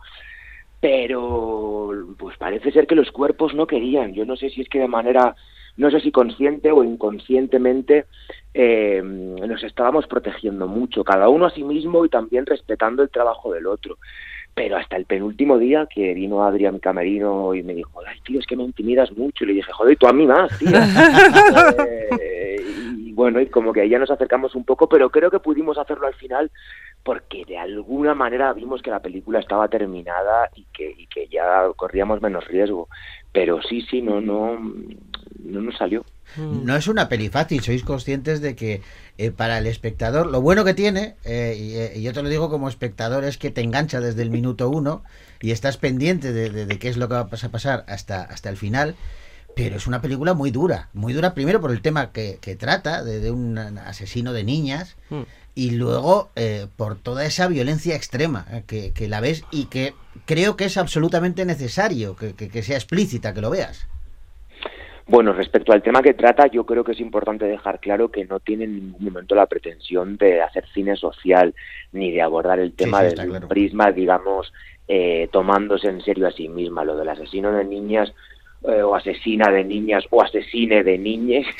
pero 0.95 1.93
pues 2.17 2.37
parece 2.37 2.71
ser 2.71 2.87
que 2.87 2.95
los 2.95 3.11
cuerpos 3.11 3.53
no 3.53 3.67
querían. 3.67 4.13
Yo 4.13 4.25
no 4.25 4.35
sé 4.35 4.49
si 4.49 4.61
es 4.61 4.69
que 4.69 4.79
de 4.79 4.87
manera, 4.87 5.35
no 5.77 5.91
sé 5.91 5.99
si 5.99 6.11
consciente 6.11 6.71
o 6.71 6.83
inconscientemente 6.83 8.05
eh, 8.53 9.01
nos 9.03 9.63
estábamos 9.63 10.07
protegiendo 10.07 10.67
mucho, 10.67 11.03
cada 11.03 11.27
uno 11.27 11.45
a 11.45 11.51
sí 11.51 11.63
mismo 11.63 12.05
y 12.05 12.09
también 12.09 12.45
respetando 12.45 13.03
el 13.03 13.09
trabajo 13.09 13.51
del 13.53 13.67
otro. 13.67 13.97
Pero 14.53 14.77
hasta 14.77 14.95
el 14.95 15.03
penúltimo 15.03 15.57
día 15.57 15.85
que 15.93 16.13
vino 16.13 16.45
Adrián 16.45 16.79
Camerino 16.79 17.53
y 17.53 17.61
me 17.63 17.73
dijo, 17.73 17.99
ay 18.07 18.17
tío, 18.21 18.39
es 18.39 18.45
que 18.45 18.55
me 18.55 18.63
intimidas 18.63 19.11
mucho. 19.11 19.43
Y 19.43 19.47
le 19.47 19.53
dije, 19.55 19.71
joder, 19.73 19.93
y 19.93 19.95
tú 19.97 20.07
a 20.07 20.13
mí 20.13 20.25
más, 20.25 20.57
tío. 20.57 20.69
Eh, 22.21 22.55
y 22.97 23.11
bueno, 23.11 23.41
y 23.41 23.47
como 23.47 23.73
que 23.73 23.81
ahí 23.81 23.89
ya 23.89 23.99
nos 23.99 24.11
acercamos 24.11 24.55
un 24.55 24.63
poco, 24.63 24.87
pero 24.87 25.09
creo 25.09 25.29
que 25.29 25.39
pudimos 25.39 25.77
hacerlo 25.77 26.07
al 26.07 26.13
final 26.13 26.49
porque 27.03 27.45
de 27.45 27.57
alguna 27.57 28.15
manera 28.15 28.51
vimos 28.53 28.81
que 28.81 28.89
la 28.89 29.01
película 29.01 29.39
estaba 29.39 29.67
terminada 29.67 30.49
y 30.55 30.65
que, 30.73 30.89
y 30.97 31.05
que 31.07 31.27
ya 31.27 31.67
corríamos 31.75 32.21
menos 32.21 32.47
riesgo. 32.47 32.87
Pero 33.31 33.61
sí, 33.61 33.81
sí, 33.81 34.01
no, 34.01 34.21
no, 34.21 34.57
no 35.43 35.61
nos 35.61 35.77
salió. 35.77 36.05
No 36.37 36.75
es 36.75 36.87
una 36.87 37.07
peli 37.07 37.29
fácil, 37.29 37.61
sois 37.61 37.83
conscientes 37.83 38.41
de 38.41 38.55
que 38.55 38.81
eh, 39.17 39.31
para 39.31 39.57
el 39.57 39.67
espectador, 39.67 40.27
lo 40.27 40.41
bueno 40.41 40.65
que 40.65 40.73
tiene, 40.73 41.15
eh, 41.23 41.55
y, 41.57 41.75
eh, 41.75 41.93
y 41.95 42.01
yo 42.01 42.13
te 42.13 42.23
lo 42.23 42.29
digo 42.29 42.49
como 42.49 42.67
espectador, 42.67 43.23
es 43.23 43.37
que 43.37 43.51
te 43.51 43.61
engancha 43.61 43.99
desde 44.01 44.21
el 44.23 44.29
minuto 44.31 44.69
uno 44.69 45.03
y 45.41 45.51
estás 45.51 45.77
pendiente 45.77 46.33
de, 46.33 46.49
de- 46.49 46.65
de 46.65 46.79
qué 46.79 46.89
es 46.89 46.97
lo 46.97 47.07
que 47.07 47.13
va 47.13 47.21
a 47.21 47.29
pas- 47.29 47.43
a 47.43 47.49
pasar 47.49 47.85
hasta, 47.87 48.21
hasta 48.23 48.49
el 48.49 48.57
final. 48.57 48.95
Pero 49.55 49.77
es 49.77 49.87
una 49.87 50.01
película 50.01 50.33
muy 50.33 50.51
dura, 50.51 50.89
muy 50.93 51.13
dura 51.13 51.33
primero 51.33 51.61
por 51.61 51.71
el 51.71 51.81
tema 51.81 52.11
que, 52.11 52.39
que 52.41 52.57
trata, 52.57 53.03
de, 53.05 53.21
de 53.21 53.31
un 53.31 53.57
asesino 53.57 54.33
de 54.33 54.43
niñas, 54.43 54.95
Mm. 55.09 55.21
y 55.53 55.69
luego 55.71 56.31
eh, 56.35 56.67
por 56.75 56.95
toda 56.97 57.23
esa 57.25 57.47
violencia 57.47 57.95
extrema 57.95 58.45
eh, 58.51 58.63
que, 58.67 58.91
que 58.91 59.07
la 59.07 59.21
ves 59.21 59.43
y 59.51 59.65
que 59.67 59.93
creo 60.25 60.57
que 60.57 60.65
es 60.65 60.75
absolutamente 60.75 61.45
necesario 61.45 62.17
que, 62.17 62.33
que- 62.33 62.49
que 62.49 62.63
sea 62.63 62.75
explícita, 62.75 63.33
que 63.33 63.39
lo 63.41 63.49
veas. 63.51 63.87
Bueno, 65.07 65.33
respecto 65.33 65.71
al 65.71 65.83
tema 65.83 66.01
que 66.01 66.15
trata, 66.15 66.47
yo 66.47 66.65
creo 66.65 66.83
que 66.83 66.93
es 66.93 66.99
importante 66.99 67.45
dejar 67.45 67.79
claro 67.79 68.09
que 68.09 68.25
no 68.25 68.39
tiene 68.39 68.63
en 68.63 68.75
ningún 68.75 69.05
momento 69.05 69.35
la 69.35 69.45
pretensión 69.45 70.17
de 70.17 70.41
hacer 70.41 70.65
cine 70.73 70.95
social 70.95 71.53
ni 71.91 72.11
de 72.11 72.23
abordar 72.23 72.59
el 72.59 72.73
tema 72.73 72.99
sí, 72.99 73.05
desde 73.05 73.23
está 73.23 73.39
un 73.39 73.47
prisma, 73.47 73.91
digamos, 73.91 74.51
eh, 74.87 75.29
tomándose 75.31 75.89
en 75.89 76.01
serio 76.01 76.27
a 76.27 76.31
sí 76.31 76.49
misma. 76.49 76.83
Lo 76.83 76.97
del 76.97 77.09
asesino 77.09 77.51
de 77.51 77.65
niñas 77.65 78.13
eh, 78.63 78.81
o 78.81 78.95
asesina 78.95 79.51
de 79.51 79.63
niñas 79.63 80.05
o 80.09 80.21
asesine 80.23 80.83
de 80.83 80.97
niñes 80.97 81.45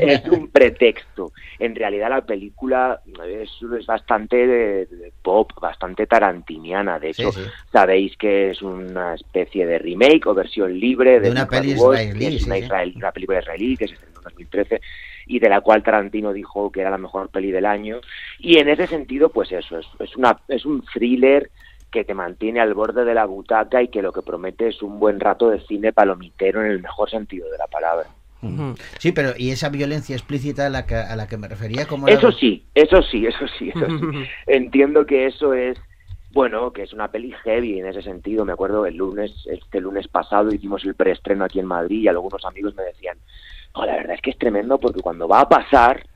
es 0.00 0.24
un 0.28 0.48
pretexto. 0.48 1.32
En 1.58 1.74
realidad 1.74 2.10
la 2.10 2.20
película 2.24 3.00
es, 3.26 3.50
es 3.78 3.86
bastante 3.86 4.36
de- 4.46 4.86
de 4.86 5.12
pop, 5.22 5.50
bastante 5.60 6.06
tarantiniana. 6.06 6.98
De 6.98 7.10
hecho, 7.10 7.32
sí. 7.32 7.40
sabéis 7.72 8.16
que 8.16 8.50
es 8.50 8.62
una 8.62 9.14
especie 9.14 9.66
de 9.66 9.78
remake 9.78 10.26
o 10.26 10.34
versión 10.34 10.78
libre 10.78 11.12
de, 11.20 11.20
De 11.20 11.30
una 11.30 11.46
peli 11.48 11.72
israelí, 11.72 12.36
es 12.36 12.46
una, 12.46 12.54
sí, 12.56 12.60
sí. 12.60 12.66
israel- 12.66 12.92
una 12.96 13.12
película 13.12 13.38
israelí 13.40 13.76
que 13.76 13.88
se 13.88 13.94
estrenó 13.94 14.18
en 14.18 14.24
2013 14.24 14.80
y 15.26 15.38
de 15.38 15.48
la 15.48 15.60
cual 15.60 15.82
Tarantino 15.82 16.32
dijo 16.32 16.70
que 16.72 16.80
era 16.80 16.90
la 16.90 16.98
mejor 16.98 17.28
peli 17.30 17.50
del 17.50 17.66
año. 17.66 18.00
Y 18.38 18.58
en 18.58 18.68
ese 18.68 18.86
sentido, 18.86 19.28
pues 19.30 19.52
eso, 19.52 19.78
es, 19.78 19.86
es, 19.98 20.16
una, 20.16 20.38
es 20.48 20.64
un 20.64 20.82
thriller 20.82 21.50
que 21.90 22.04
te 22.04 22.14
mantiene 22.14 22.60
al 22.60 22.74
borde 22.74 23.04
de 23.04 23.14
la 23.14 23.24
butaca 23.24 23.82
y 23.82 23.88
que 23.88 24.02
lo 24.02 24.12
que 24.12 24.22
promete 24.22 24.68
es 24.68 24.82
un 24.82 24.98
buen 25.00 25.20
rato 25.20 25.48
de 25.48 25.60
cine 25.60 25.92
palomitero 25.92 26.60
en 26.64 26.70
el 26.70 26.80
mejor 26.82 27.10
sentido 27.10 27.50
de 27.50 27.58
la 27.58 27.66
palabra. 27.66 28.06
Sí, 28.98 29.10
pero 29.12 29.30
y 29.36 29.50
esa 29.50 29.68
violencia 29.68 30.14
explícita 30.14 30.66
a 30.66 30.70
la 30.70 30.86
que, 30.86 30.94
a 30.94 31.16
la 31.16 31.26
que 31.26 31.36
me 31.36 31.48
refería, 31.48 31.86
como 31.86 32.06
la- 32.06 32.12
Eso 32.14 32.30
sí, 32.30 32.66
eso 32.74 33.02
sí, 33.02 33.26
eso 33.26 33.46
sí, 33.58 33.70
eso 33.70 33.86
sí. 33.98 34.06
Entiendo 34.46 35.06
que 35.06 35.26
eso 35.26 35.54
es, 35.54 35.76
bueno, 36.30 36.72
que 36.72 36.82
es 36.82 36.92
una 36.92 37.10
peli 37.10 37.32
heavy 37.42 37.80
en 37.80 37.86
ese 37.86 38.02
sentido. 38.02 38.44
Me 38.44 38.52
acuerdo 38.52 38.86
el 38.86 38.96
lunes, 38.96 39.32
este 39.46 39.80
lunes 39.80 40.06
pasado 40.06 40.52
hicimos 40.52 40.84
el 40.84 40.94
preestreno 40.94 41.44
aquí 41.44 41.58
en 41.58 41.66
Madrid 41.66 42.02
y 42.02 42.08
algunos 42.08 42.44
amigos 42.44 42.76
me 42.76 42.84
decían, 42.84 43.18
oh, 43.72 43.84
la 43.84 43.96
verdad 43.96 44.14
es 44.14 44.20
que 44.20 44.30
es 44.30 44.38
tremendo 44.38 44.78
porque 44.78 45.00
cuando 45.00 45.26
va 45.26 45.40
a 45.40 45.48
pasar 45.48 46.06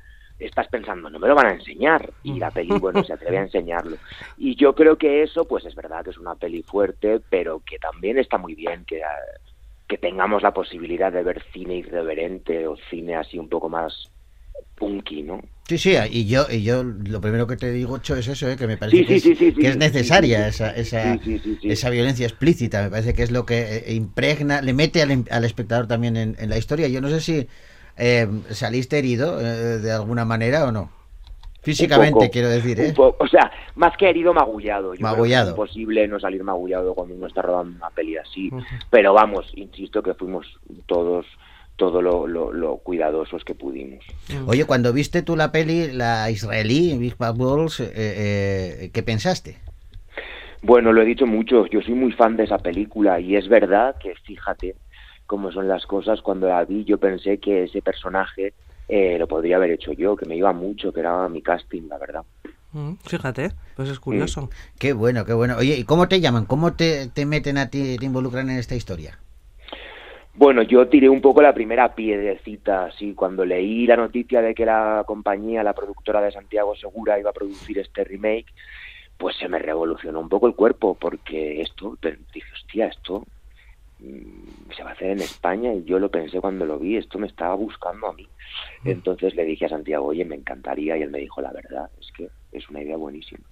estás 0.46 0.68
pensando, 0.68 1.08
no 1.10 1.18
me 1.18 1.28
lo 1.28 1.34
van 1.34 1.46
a 1.46 1.54
enseñar. 1.54 2.10
Y 2.22 2.38
la 2.38 2.50
peli, 2.50 2.70
bueno, 2.80 3.02
se 3.04 3.12
atreve 3.12 3.38
a 3.38 3.42
enseñarlo. 3.42 3.96
Y 4.36 4.54
yo 4.56 4.74
creo 4.74 4.96
que 4.96 5.22
eso, 5.22 5.46
pues 5.46 5.64
es 5.64 5.74
verdad 5.74 6.04
que 6.04 6.10
es 6.10 6.18
una 6.18 6.34
peli 6.34 6.62
fuerte, 6.62 7.20
pero 7.30 7.60
que 7.60 7.78
también 7.78 8.18
está 8.18 8.38
muy 8.38 8.54
bien 8.54 8.84
que, 8.84 9.02
ah, 9.02 9.08
que 9.88 9.98
tengamos 9.98 10.42
la 10.42 10.52
posibilidad 10.54 11.12
de 11.12 11.22
ver 11.22 11.42
cine 11.52 11.76
irreverente 11.76 12.66
o 12.66 12.76
cine 12.90 13.16
así 13.16 13.38
un 13.38 13.48
poco 13.48 13.68
más 13.68 14.08
punky, 14.76 15.22
¿no? 15.22 15.40
Sí, 15.68 15.78
sí, 15.78 15.94
y 16.10 16.26
yo, 16.26 16.46
y 16.50 16.62
yo 16.64 16.82
lo 16.82 17.20
primero 17.20 17.46
que 17.46 17.56
te 17.56 17.70
digo, 17.70 17.98
Cho, 17.98 18.16
es 18.16 18.26
eso, 18.26 18.48
¿eh? 18.50 18.56
que 18.56 18.66
me 18.66 18.76
parece 18.76 18.98
Sí, 18.98 19.04
que, 19.06 19.20
sí, 19.20 19.32
es, 19.32 19.38
sí, 19.38 19.52
sí, 19.52 19.60
que 19.60 19.66
es 19.68 19.72
sí, 19.74 19.78
necesaria 19.78 20.48
esa, 20.48 20.74
esa, 20.74 21.18
esa 21.62 21.90
violencia 21.90 22.26
explícita, 22.26 22.82
me 22.82 22.90
parece 22.90 23.14
que 23.14 23.22
es 23.22 23.30
lo 23.30 23.46
que 23.46 23.76
eh, 23.86 23.94
impregna, 23.94 24.60
le 24.60 24.72
mete 24.72 25.00
al, 25.02 25.24
al 25.30 25.44
espectador 25.44 25.86
también 25.86 26.16
en, 26.16 26.36
en 26.38 26.50
la 26.50 26.58
historia. 26.58 26.88
Yo 26.88 27.00
no 27.00 27.08
sé 27.08 27.20
si 27.20 27.48
eh, 27.96 28.28
saliste 28.50 28.98
herido 28.98 29.40
eh, 29.40 29.78
de 29.78 29.92
alguna 29.92 30.24
manera 30.24 30.64
o 30.64 30.72
no. 30.72 30.90
Físicamente, 31.62 32.12
poco, 32.14 32.30
quiero 32.30 32.48
decir, 32.48 32.80
¿eh? 32.80 32.92
o 32.96 33.28
sea, 33.28 33.52
más 33.76 33.96
que 33.96 34.10
herido, 34.10 34.34
magullado. 34.34 34.94
Yo 34.94 34.98
creo 34.98 35.10
que 35.10 35.16
Magullado. 35.16 35.44
es 35.44 35.50
imposible 35.50 36.08
no 36.08 36.18
salir 36.18 36.42
magullado 36.42 36.92
cuando 36.92 37.14
uno 37.14 37.28
está 37.28 37.40
rodando 37.40 37.76
una 37.76 37.90
peli 37.90 38.16
así. 38.16 38.50
Pero 38.90 39.14
vamos, 39.14 39.46
insisto 39.54 40.02
que 40.02 40.14
fuimos 40.14 40.46
todos 40.86 41.24
todo 41.76 42.02
lo, 42.02 42.26
lo, 42.26 42.52
lo 42.52 42.76
cuidadosos 42.78 43.44
que 43.44 43.54
pudimos. 43.54 44.04
Oye, 44.46 44.64
cuando 44.66 44.92
viste 44.92 45.22
tú 45.22 45.36
la 45.36 45.52
peli, 45.52 45.90
la 45.90 46.30
israelí, 46.30 46.96
Big 46.98 47.16
Bad 47.16 47.36
Wolves, 47.36 47.80
eh, 47.80 47.90
eh, 47.94 48.90
¿qué 48.92 49.02
pensaste? 49.02 49.58
Bueno, 50.62 50.92
lo 50.92 51.02
he 51.02 51.04
dicho 51.04 51.26
mucho, 51.26 51.66
yo 51.66 51.80
soy 51.80 51.94
muy 51.94 52.12
fan 52.12 52.36
de 52.36 52.44
esa 52.44 52.58
película 52.58 53.18
y 53.18 53.36
es 53.36 53.48
verdad 53.48 53.96
que 54.00 54.14
fíjate 54.24 54.76
cómo 55.32 55.50
son 55.50 55.66
las 55.66 55.86
cosas, 55.86 56.20
cuando 56.20 56.46
la 56.46 56.62
vi 56.66 56.84
yo 56.84 56.98
pensé 56.98 57.38
que 57.38 57.62
ese 57.62 57.80
personaje 57.80 58.52
eh, 58.86 59.16
lo 59.18 59.26
podría 59.26 59.56
haber 59.56 59.70
hecho 59.70 59.94
yo, 59.94 60.14
que 60.14 60.26
me 60.26 60.36
iba 60.36 60.52
mucho, 60.52 60.92
que 60.92 61.00
era 61.00 61.26
mi 61.30 61.40
casting, 61.40 61.88
la 61.88 61.96
verdad. 61.96 62.22
Mm, 62.72 62.96
Fíjate, 63.02 63.52
pues 63.74 63.88
es 63.88 63.98
curioso. 63.98 64.50
Qué 64.78 64.92
bueno, 64.92 65.24
qué 65.24 65.32
bueno. 65.32 65.56
Oye, 65.56 65.78
¿y 65.78 65.84
cómo 65.84 66.06
te 66.06 66.20
llaman? 66.20 66.44
¿Cómo 66.44 66.74
te, 66.74 67.06
te 67.08 67.24
meten 67.24 67.56
a 67.56 67.70
ti, 67.70 67.96
te 67.96 68.04
involucran 68.04 68.50
en 68.50 68.58
esta 68.58 68.74
historia? 68.74 69.18
Bueno, 70.34 70.60
yo 70.64 70.86
tiré 70.88 71.08
un 71.08 71.22
poco 71.22 71.40
la 71.40 71.54
primera 71.54 71.94
piedrecita, 71.94 72.84
así, 72.84 73.14
cuando 73.14 73.46
leí 73.46 73.86
la 73.86 73.96
noticia 73.96 74.42
de 74.42 74.54
que 74.54 74.66
la 74.66 75.02
compañía, 75.06 75.62
la 75.62 75.72
productora 75.72 76.20
de 76.20 76.30
Santiago 76.30 76.76
Segura, 76.76 77.18
iba 77.18 77.30
a 77.30 77.32
producir 77.32 77.78
este 77.78 78.04
remake, 78.04 78.52
pues 79.16 79.34
se 79.38 79.48
me 79.48 79.58
revolucionó 79.58 80.20
un 80.20 80.28
poco 80.28 80.46
el 80.46 80.54
cuerpo, 80.54 80.94
porque 80.94 81.62
esto, 81.62 81.96
dije, 82.02 82.52
hostia, 82.52 82.88
esto 82.88 83.24
se 84.76 84.82
va 84.82 84.90
a 84.90 84.92
hacer 84.92 85.10
en 85.10 85.20
España, 85.20 85.72
y 85.72 85.84
yo 85.84 85.98
lo 85.98 86.10
pensé 86.10 86.40
cuando 86.40 86.66
lo 86.66 86.78
vi, 86.78 86.96
esto 86.96 87.18
me 87.18 87.26
estaba 87.26 87.54
buscando 87.54 88.08
a 88.08 88.12
mí. 88.12 88.28
Entonces 88.84 89.34
le 89.34 89.44
dije 89.44 89.66
a 89.66 89.70
Santiago, 89.70 90.06
oye, 90.06 90.24
me 90.24 90.36
encantaría, 90.36 90.96
y 90.96 91.02
él 91.02 91.10
me 91.10 91.18
dijo, 91.18 91.40
la 91.40 91.52
verdad, 91.52 91.90
es 92.00 92.10
que 92.12 92.28
es 92.52 92.68
una 92.68 92.82
idea 92.82 92.96
buenísima. 92.96 93.44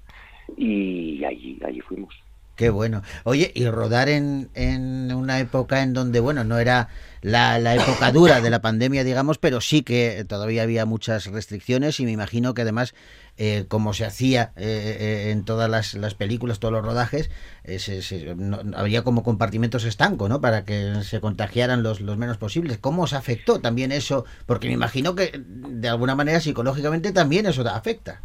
Y 0.56 1.24
allí, 1.24 1.58
allí 1.64 1.80
fuimos. 1.80 2.14
Qué 2.60 2.68
bueno. 2.68 3.00
Oye, 3.24 3.52
y 3.54 3.64
rodar 3.70 4.10
en, 4.10 4.50
en 4.52 5.14
una 5.14 5.38
época 5.40 5.80
en 5.82 5.94
donde, 5.94 6.20
bueno, 6.20 6.44
no 6.44 6.58
era 6.58 6.88
la, 7.22 7.58
la 7.58 7.74
época 7.74 8.12
dura 8.12 8.42
de 8.42 8.50
la 8.50 8.60
pandemia, 8.60 9.02
digamos, 9.02 9.38
pero 9.38 9.62
sí 9.62 9.80
que 9.80 10.26
todavía 10.28 10.62
había 10.64 10.84
muchas 10.84 11.24
restricciones 11.24 12.00
y 12.00 12.04
me 12.04 12.10
imagino 12.10 12.52
que 12.52 12.60
además, 12.60 12.92
eh, 13.38 13.64
como 13.66 13.94
se 13.94 14.04
hacía 14.04 14.52
eh, 14.56 14.98
eh, 15.00 15.30
en 15.30 15.46
todas 15.46 15.70
las, 15.70 15.94
las 15.94 16.12
películas, 16.12 16.58
todos 16.60 16.72
los 16.72 16.84
rodajes, 16.84 17.30
eh, 17.64 17.78
se- 17.78 18.02
se- 18.02 18.34
no- 18.34 18.60
había 18.76 19.04
como 19.04 19.22
compartimentos 19.22 19.84
estancos, 19.84 20.28
¿no? 20.28 20.42
Para 20.42 20.66
que 20.66 21.02
se 21.02 21.18
contagiaran 21.22 21.82
los, 21.82 22.02
los 22.02 22.18
menos 22.18 22.36
posibles. 22.36 22.76
¿Cómo 22.76 23.04
os 23.04 23.14
afectó 23.14 23.62
también 23.62 23.90
eso? 23.90 24.26
Porque 24.44 24.68
me 24.68 24.74
imagino 24.74 25.14
que 25.14 25.42
de 25.46 25.88
alguna 25.88 26.14
manera 26.14 26.40
psicológicamente 26.40 27.12
también 27.12 27.46
eso 27.46 27.66
afecta. 27.66 28.20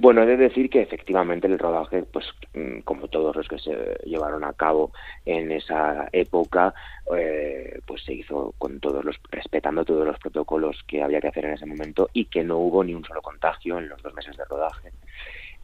Bueno, 0.00 0.22
he 0.22 0.26
de 0.26 0.36
decir 0.36 0.70
que 0.70 0.80
efectivamente 0.80 1.48
el 1.48 1.58
rodaje, 1.58 2.04
pues 2.04 2.24
mm, 2.54 2.80
como 2.80 3.08
todos 3.08 3.34
los 3.34 3.48
que 3.48 3.58
se 3.58 3.74
llevaron 4.04 4.44
a 4.44 4.52
cabo 4.52 4.92
en 5.24 5.50
esa 5.50 6.08
época, 6.12 6.72
eh, 7.16 7.80
pues 7.84 8.04
se 8.04 8.14
hizo 8.14 8.54
con 8.58 8.78
todos 8.78 9.04
los 9.04 9.16
respetando 9.30 9.84
todos 9.84 10.06
los 10.06 10.18
protocolos 10.20 10.84
que 10.86 11.02
había 11.02 11.20
que 11.20 11.26
hacer 11.28 11.46
en 11.46 11.54
ese 11.54 11.66
momento 11.66 12.10
y 12.12 12.26
que 12.26 12.44
no 12.44 12.58
hubo 12.58 12.84
ni 12.84 12.94
un 12.94 13.04
solo 13.04 13.20
contagio 13.20 13.78
en 13.78 13.88
los 13.88 14.00
dos 14.00 14.14
meses 14.14 14.36
de 14.36 14.44
rodaje. 14.44 14.92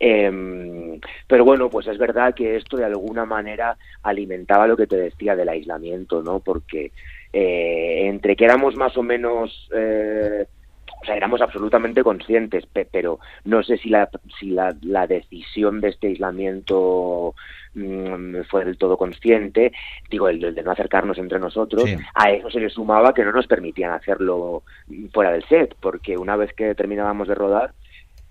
Em, 0.00 1.00
pero 1.28 1.44
bueno, 1.44 1.70
pues 1.70 1.86
es 1.86 1.96
verdad 1.96 2.34
que 2.34 2.56
esto 2.56 2.76
de 2.76 2.84
alguna 2.84 3.24
manera 3.24 3.76
alimentaba 4.02 4.66
lo 4.66 4.76
que 4.76 4.88
te 4.88 4.96
decía 4.96 5.36
del 5.36 5.48
aislamiento, 5.48 6.22
¿no? 6.22 6.40
Porque 6.40 6.90
eh, 7.32 8.08
entre 8.08 8.34
que 8.34 8.44
éramos 8.44 8.76
más 8.76 8.96
o 8.96 9.02
menos 9.04 9.68
eh, 9.74 10.46
O 11.04 11.06
sea, 11.06 11.16
éramos 11.18 11.42
absolutamente 11.42 12.02
conscientes, 12.02 12.64
pe- 12.64 12.88
pero 12.90 13.20
no 13.44 13.62
sé 13.62 13.76
si 13.76 13.90
la, 13.90 14.08
si 14.40 14.46
la, 14.48 14.74
la 14.80 15.06
decisión 15.06 15.82
de 15.82 15.88
este 15.90 16.06
aislamiento 16.06 17.34
mm, 17.74 18.36
fue 18.48 18.64
del 18.64 18.78
todo 18.78 18.96
consciente, 18.96 19.70
digo, 20.10 20.30
el, 20.30 20.42
el 20.42 20.54
de 20.54 20.62
no 20.62 20.70
acercarnos 20.70 21.18
entre 21.18 21.38
nosotros, 21.38 21.84
Sí. 21.84 21.96
a 22.14 22.30
eso 22.30 22.48
se 22.50 22.58
le 22.58 22.70
sumaba 22.70 23.12
que 23.12 23.22
no 23.22 23.32
nos 23.32 23.46
permitían 23.46 23.92
hacerlo 23.92 24.62
fuera 25.12 25.30
del 25.30 25.44
set, 25.44 25.74
porque 25.78 26.16
una 26.16 26.36
vez 26.36 26.54
que 26.54 26.74
terminábamos 26.74 27.28
de 27.28 27.34
rodar, 27.34 27.72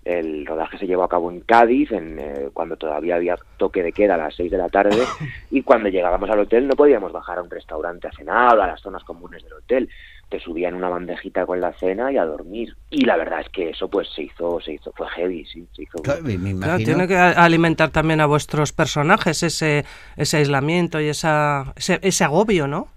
el 0.05 0.45
rodaje 0.45 0.77
se 0.77 0.88
llevó 0.88 1.03
a 1.03 1.10
cabo 1.10 1.31
en 1.31 1.41
Cádiz, 1.41 1.91
en, 1.91 2.19
eh, 2.19 2.50
cuando 2.53 2.75
todavía 2.77 3.15
había 3.15 3.38
toque 3.57 3.81
de 3.83 3.91
queda 3.91 4.15
a 4.15 4.17
las 4.17 4.36
6 4.36 4.51
de 4.51 4.57
la 4.57 4.69
tarde, 4.69 4.98
y 5.51 5.62
cuando 5.62 5.89
llegábamos 5.89 6.29
al 6.29 6.39
hotel 6.39 6.67
no 6.67 6.75
podíamos 6.75 7.12
bajar 7.12 7.38
a 7.38 7.41
un 7.43 7.50
restaurante 7.50 8.07
a 8.07 8.12
cenar 8.12 8.57
o 8.57 8.62
a 8.62 8.67
las 8.67 8.81
zonas 8.81 9.03
comunes 9.03 9.43
del 9.43 9.53
hotel. 9.53 9.89
Te 10.29 10.39
subían 10.39 10.74
una 10.74 10.89
bandejita 10.89 11.45
con 11.45 11.62
la 11.62 11.74
cena 11.74 12.12
y 12.12 12.17
a 12.17 12.25
dormir. 12.25 12.75
Y 12.89 13.05
la 13.05 13.17
verdad 13.17 13.41
es 13.41 13.50
que 13.50 13.69
eso 13.69 13.88
pues 13.88 14.07
se 14.16 14.24
hizo, 14.24 14.59
se 14.61 14.74
hizo, 14.74 14.92
fue 14.96 15.07
heavy, 15.09 15.46
sí, 15.46 15.68
se 15.75 15.83
hizo. 15.83 16.01
Claro, 16.01 16.24
me 16.24 16.37
me 16.39 16.51
Claro, 16.55 16.79
imagino. 16.79 16.85
tiene 16.85 17.07
que 17.07 17.16
alimentar 17.18 17.92
también 17.92 18.20
a 18.20 18.25
vuestros 18.25 18.74
personajes 18.74 19.44
ese, 19.44 19.85
ese 20.18 20.37
aislamiento 20.37 21.00
y 21.00 21.07
esa, 21.09 21.74
ese, 21.75 22.00
ese 22.01 22.24
agobio, 22.24 22.68
¿no? 22.68 22.87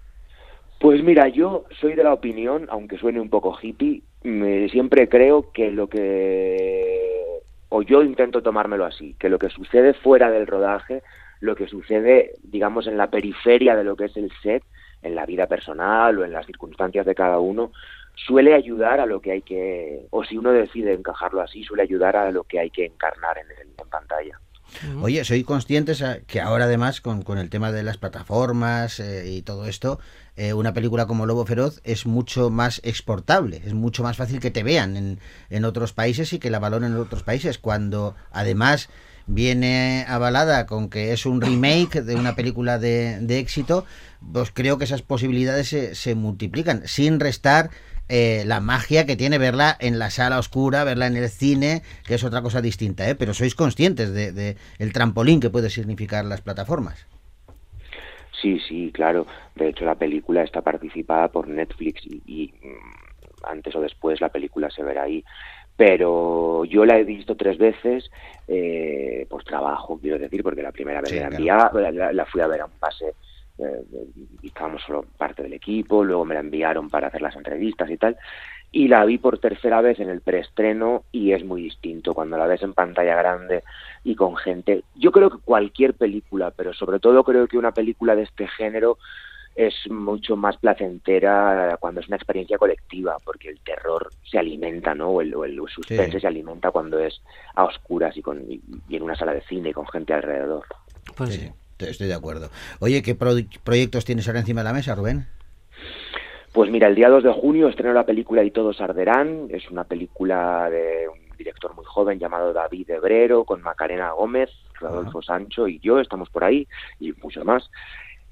Pues 0.81 1.03
mira, 1.03 1.29
yo 1.29 1.65
soy 1.81 1.95
de 1.95 2.05
la 2.05 2.13
opinión, 2.13 2.67
aunque 2.71 2.99
suene 2.99 3.21
un 3.21 3.31
poco 3.31 3.57
hippie, 3.61 4.03
me- 4.27 4.69
siempre 4.69 5.09
creo 5.09 5.51
que 5.53 5.71
lo 5.71 5.89
que, 5.89 7.41
o 7.69 7.83
yo 7.83 8.03
intento 8.03 8.43
tomármelo 8.43 8.85
así, 8.85 9.15
que 9.19 9.29
lo 9.29 9.39
que 9.39 9.51
sucede 9.51 9.95
fuera 9.95 10.31
del 10.31 10.47
rodaje, 10.47 11.03
lo 11.41 11.55
que 11.55 11.67
sucede, 11.69 12.33
digamos, 12.43 12.87
en 12.87 12.97
la 12.97 13.11
periferia 13.11 13.77
de 13.77 13.85
lo 13.85 13.97
que 13.97 14.07
es 14.07 14.17
el 14.17 14.31
set, 14.43 14.63
en 15.03 15.15
la 15.15 15.27
vida 15.27 15.47
personal 15.47 16.19
o 16.19 16.25
en 16.25 16.33
las 16.33 16.47
circunstancias 16.47 17.07
de 17.07 17.15
cada 17.15 17.39
uno, 17.39 17.73
suele 18.15 18.55
ayudar 18.55 18.99
a 19.01 19.07
lo 19.07 19.21
que 19.21 19.33
hay 19.33 19.43
que, 19.43 20.07
o 20.11 20.25
si 20.25 20.39
uno 20.39 20.51
decide 20.53 20.95
encajarlo 20.95 21.43
así, 21.43 21.63
suele 21.65 21.83
ayudar 21.83 22.17
a 22.17 22.31
lo 22.31 22.45
que 22.45 22.59
hay 22.59 22.71
que 22.71 22.87
encarnar 22.87 23.39
en, 23.39 23.47
el- 23.51 23.69
en 23.79 23.89
pantalla. 23.91 24.41
Oye, 25.01 25.23
soy 25.25 25.45
conscientes 25.45 26.03
a- 26.03 26.21
que 26.27 26.41
ahora 26.41 26.65
además 26.65 27.01
con, 27.01 27.23
con 27.23 27.39
el 27.39 27.51
tema 27.51 27.71
de 27.71 27.83
las 27.83 27.99
plataformas 27.99 28.99
eh, 29.01 29.25
y 29.29 29.43
todo 29.43 29.67
esto, 29.67 30.01
eh, 30.37 30.53
una 30.53 30.75
película 30.75 31.07
como 31.07 31.27
Lobo 31.27 31.47
Feroz 31.47 31.81
es 31.85 32.07
mucho 32.07 32.51
más 32.51 32.81
exportable, 32.85 33.63
es 33.65 33.75
mucho 33.75 34.03
más 34.03 34.17
fácil 34.17 34.41
que 34.41 34.51
te 34.51 34.63
vean 34.63 34.97
en, 34.97 35.19
en 35.51 35.65
otros 35.65 35.93
países 35.93 36.33
y 36.33 36.39
que 36.39 36.51
la 36.51 36.59
valoren 36.59 36.93
en 36.93 36.99
otros 36.99 37.23
países, 37.23 37.59
cuando 37.59 38.15
además 38.33 38.89
viene 39.27 40.05
avalada 40.09 40.67
con 40.67 40.89
que 40.89 41.13
es 41.13 41.27
un 41.27 41.41
remake 41.41 42.03
de 42.03 42.15
una 42.15 42.37
película 42.37 42.79
de, 42.79 43.19
de 43.21 43.39
éxito, 43.39 43.85
pues 44.33 44.51
creo 44.53 44.79
que 44.79 44.85
esas 44.85 45.03
posibilidades 45.03 45.69
se, 45.69 45.95
se 45.95 46.15
multiplican, 46.15 46.83
sin 46.87 47.19
restar 47.19 47.71
eh, 48.09 48.45
la 48.47 48.61
magia 48.61 49.05
que 49.05 49.17
tiene 49.17 49.39
verla 49.39 49.77
en 49.81 49.99
la 49.99 50.11
sala 50.11 50.39
oscura, 50.39 50.85
verla 50.85 51.09
en 51.09 51.17
el 51.17 51.29
cine, 51.29 51.83
que 52.05 52.15
es 52.15 52.25
otra 52.25 52.41
cosa 52.41 52.61
distinta, 52.61 53.09
¿eh? 53.09 53.17
pero 53.17 53.35
sois 53.35 53.55
conscientes 53.55 54.13
de, 54.13 54.31
de 54.33 54.57
el 54.79 54.93
trampolín 54.93 55.41
que 55.41 55.51
puede 55.51 55.71
significar 55.71 56.25
las 56.25 56.41
plataformas. 56.41 57.07
Sí, 58.41 58.59
sí, 58.61 58.91
claro. 58.93 59.27
De 59.55 59.69
hecho, 59.69 59.85
la 59.85 59.95
película 59.95 60.43
está 60.43 60.63
participada 60.63 61.29
por 61.29 61.49
Netflix 61.49 62.03
y, 62.05 62.23
y, 62.27 62.53
mm, 62.67 63.45
antes 63.45 63.75
o 63.75 63.81
después 63.81 64.21
la 64.21 64.29
película 64.31 64.71
se 64.71 64.83
verá 64.83 65.05
ahí. 65.05 65.25
Pero 65.77 66.65
yo 66.65 66.85
la 66.87 66.99
he 66.99 67.05
visto 67.05 67.37
tres 67.37 67.59
veces 67.59 68.11
eh, 68.47 69.27
por 69.29 69.45
trabajo, 69.45 69.99
quiero 70.01 70.19
decir, 70.19 70.43
porque 70.43 70.63
la 70.63 70.73
primera 70.73 71.01
vez 71.01 71.13
Sí, 71.13 71.19
la, 71.21 71.29
enviaba- 71.29 71.71
la, 71.75 71.91
la- 71.93 72.13
la 72.13 72.27
fui 72.27 72.41
a 72.41 72.47
ver 72.47 72.63
a 72.63 72.67
un 72.67 72.79
pase 72.79 73.15
eh, 73.59 73.83
estábamos 74.43 74.83
solo 74.83 75.07
parte 75.17 75.43
del 75.43 75.55
equipo, 75.55 76.05
luego 76.05 76.25
me 76.25 76.35
la 76.35 76.41
enviaron 76.41 76.91
para 76.91 77.09
hacer 77.09 77.23
las 77.23 77.37
entrevistas 77.37 77.91
y 77.91 77.97
tal. 77.97 78.17
Y 78.77 78.89
la 78.89 79.07
vi 79.07 79.17
por 79.17 79.39
tercera 79.39 79.81
vez 79.81 80.01
en 80.01 80.11
el 80.11 80.21
preestreno 80.21 81.05
y 81.11 81.33
es 81.33 81.43
muy 81.43 81.63
distinto 81.63 82.13
cuando 82.13 82.37
la 82.37 82.47
ves 82.47 82.63
en 82.63 82.75
pantalla 82.75 83.17
grande 83.17 83.65
y 84.05 84.15
con 84.15 84.37
gente. 84.37 84.85
Yo 84.95 85.13
creo 85.13 85.31
que 85.31 85.39
cualquier 85.39 85.95
película, 85.95 86.51
pero 86.51 86.75
sobre 86.75 87.01
todo 87.01 87.25
creo 87.25 87.49
que 87.49 87.57
una 87.57 87.73
película 87.73 88.15
de 88.15 88.25
este 88.25 88.47
género 88.47 88.99
es 89.55 89.73
mucho 89.89 90.37
más 90.37 90.59
placentera 90.59 91.79
cuando 91.81 92.03
es 92.03 92.09
una 92.09 92.17
experiencia 92.17 92.59
colectiva, 92.59 93.17
porque 93.25 93.49
el 93.49 93.61
terror 93.61 94.13
se 94.31 94.39
alimenta, 94.39 94.95
¿no? 94.95 95.09
O 95.09 95.21
el, 95.23 95.35
o 95.35 95.47
el 95.47 95.59
suspense 95.75 96.13
Sí. 96.13 96.21
se 96.21 96.27
alimenta 96.27 96.71
cuando 96.71 96.99
es 96.99 97.23
a 97.55 97.65
oscuras 97.65 98.15
y, 98.19 98.21
con, 98.21 98.45
y, 98.47 98.61
en 98.95 99.03
una 99.03 99.17
sala 99.17 99.33
de 99.33 99.41
cine 99.49 99.71
y 99.71 99.73
con 99.73 99.87
gente 99.87 100.13
alrededor. 100.13 100.67
Pues 101.17 101.31
Sí, 101.33 101.51
estoy 101.79 102.09
de 102.09 102.15
acuerdo. 102.15 102.51
Oye, 102.81 103.03
¿qué 103.03 103.15
pro- 103.15 103.33
proyectos 103.65 104.05
tienes 104.05 104.29
ahora 104.29 104.41
encima 104.41 104.61
de 104.61 104.65
la 104.65 104.75
mesa, 104.75 104.95
Rubén? 104.95 105.27
Pues 106.57 106.71
mira, 106.71 106.89
el 106.89 106.95
día 106.95 107.11
2 107.11 107.23
de 107.23 107.33
junio 107.35 107.69
estreno 107.69 107.93
la 107.93 108.07
película 108.07 108.43
Y 108.43 108.51
todos 108.51 108.81
arderán. 108.81 109.49
Es 109.51 109.71
una 109.71 109.85
película 109.85 110.71
de 110.71 111.07
un 111.07 111.37
director 111.37 111.75
muy 111.75 111.85
joven 111.85 112.19
llamado 112.19 112.55
David 112.55 112.93
Hebrero, 112.93 113.45
con 113.45 113.61
Macarena 113.61 114.13
Gómez, 114.13 114.49
Rodolfo 114.81 115.21
Sancho 115.21 115.69
y 115.69 115.79
yo, 115.81 116.01
estamos 116.01 116.31
por 116.31 116.45
ahí, 116.45 116.67
y 116.99 117.13
muchos 117.23 117.45
más. 117.45 117.71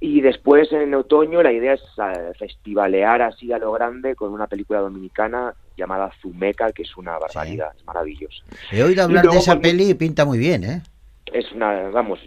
Y 0.00 0.22
después 0.22 0.72
en 0.72 0.94
otoño 0.94 1.42
la 1.42 1.52
idea 1.52 1.74
es 1.74 1.82
eh, 1.98 2.32
festivalear 2.38 3.20
así 3.20 3.52
a 3.52 3.58
lo 3.58 3.72
grande 3.72 4.14
con 4.14 4.32
una 4.32 4.46
película 4.46 4.80
dominicana 4.80 5.52
llamada 5.76 6.10
Zumeca, 6.22 6.72
que 6.72 6.84
es 6.84 6.96
una 6.96 7.18
barbaridad, 7.18 7.72
es 7.76 7.84
maravillosa. 7.84 8.42
He 8.72 8.82
oído 8.82 9.04
hablar 9.04 9.28
de 9.28 9.36
esa 9.36 9.60
peli 9.60 9.90
y 9.90 9.94
pinta 9.94 10.24
muy 10.24 10.38
bien, 10.38 10.64
¿eh? 10.64 10.82
es 11.26 11.52
una, 11.52 11.90
vamos, 11.90 12.20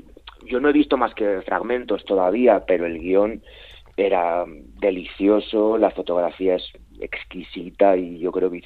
yo 0.45 0.60
no 0.60 0.69
he 0.69 0.73
visto 0.73 0.95
más 0.95 1.15
que 1.15 1.41
fragmentos 1.41 2.05
todavía, 2.05 2.63
pero 2.67 2.86
el 2.86 2.99
guion 2.99 3.41
era 3.97 4.45
delicioso, 4.47 5.77
la 5.77 5.91
fotografía 5.91 6.55
es 6.55 6.63
exquisita 7.01 7.97
y 7.97 8.19
yo 8.19 8.31
creo 8.31 8.51
que 8.51 8.62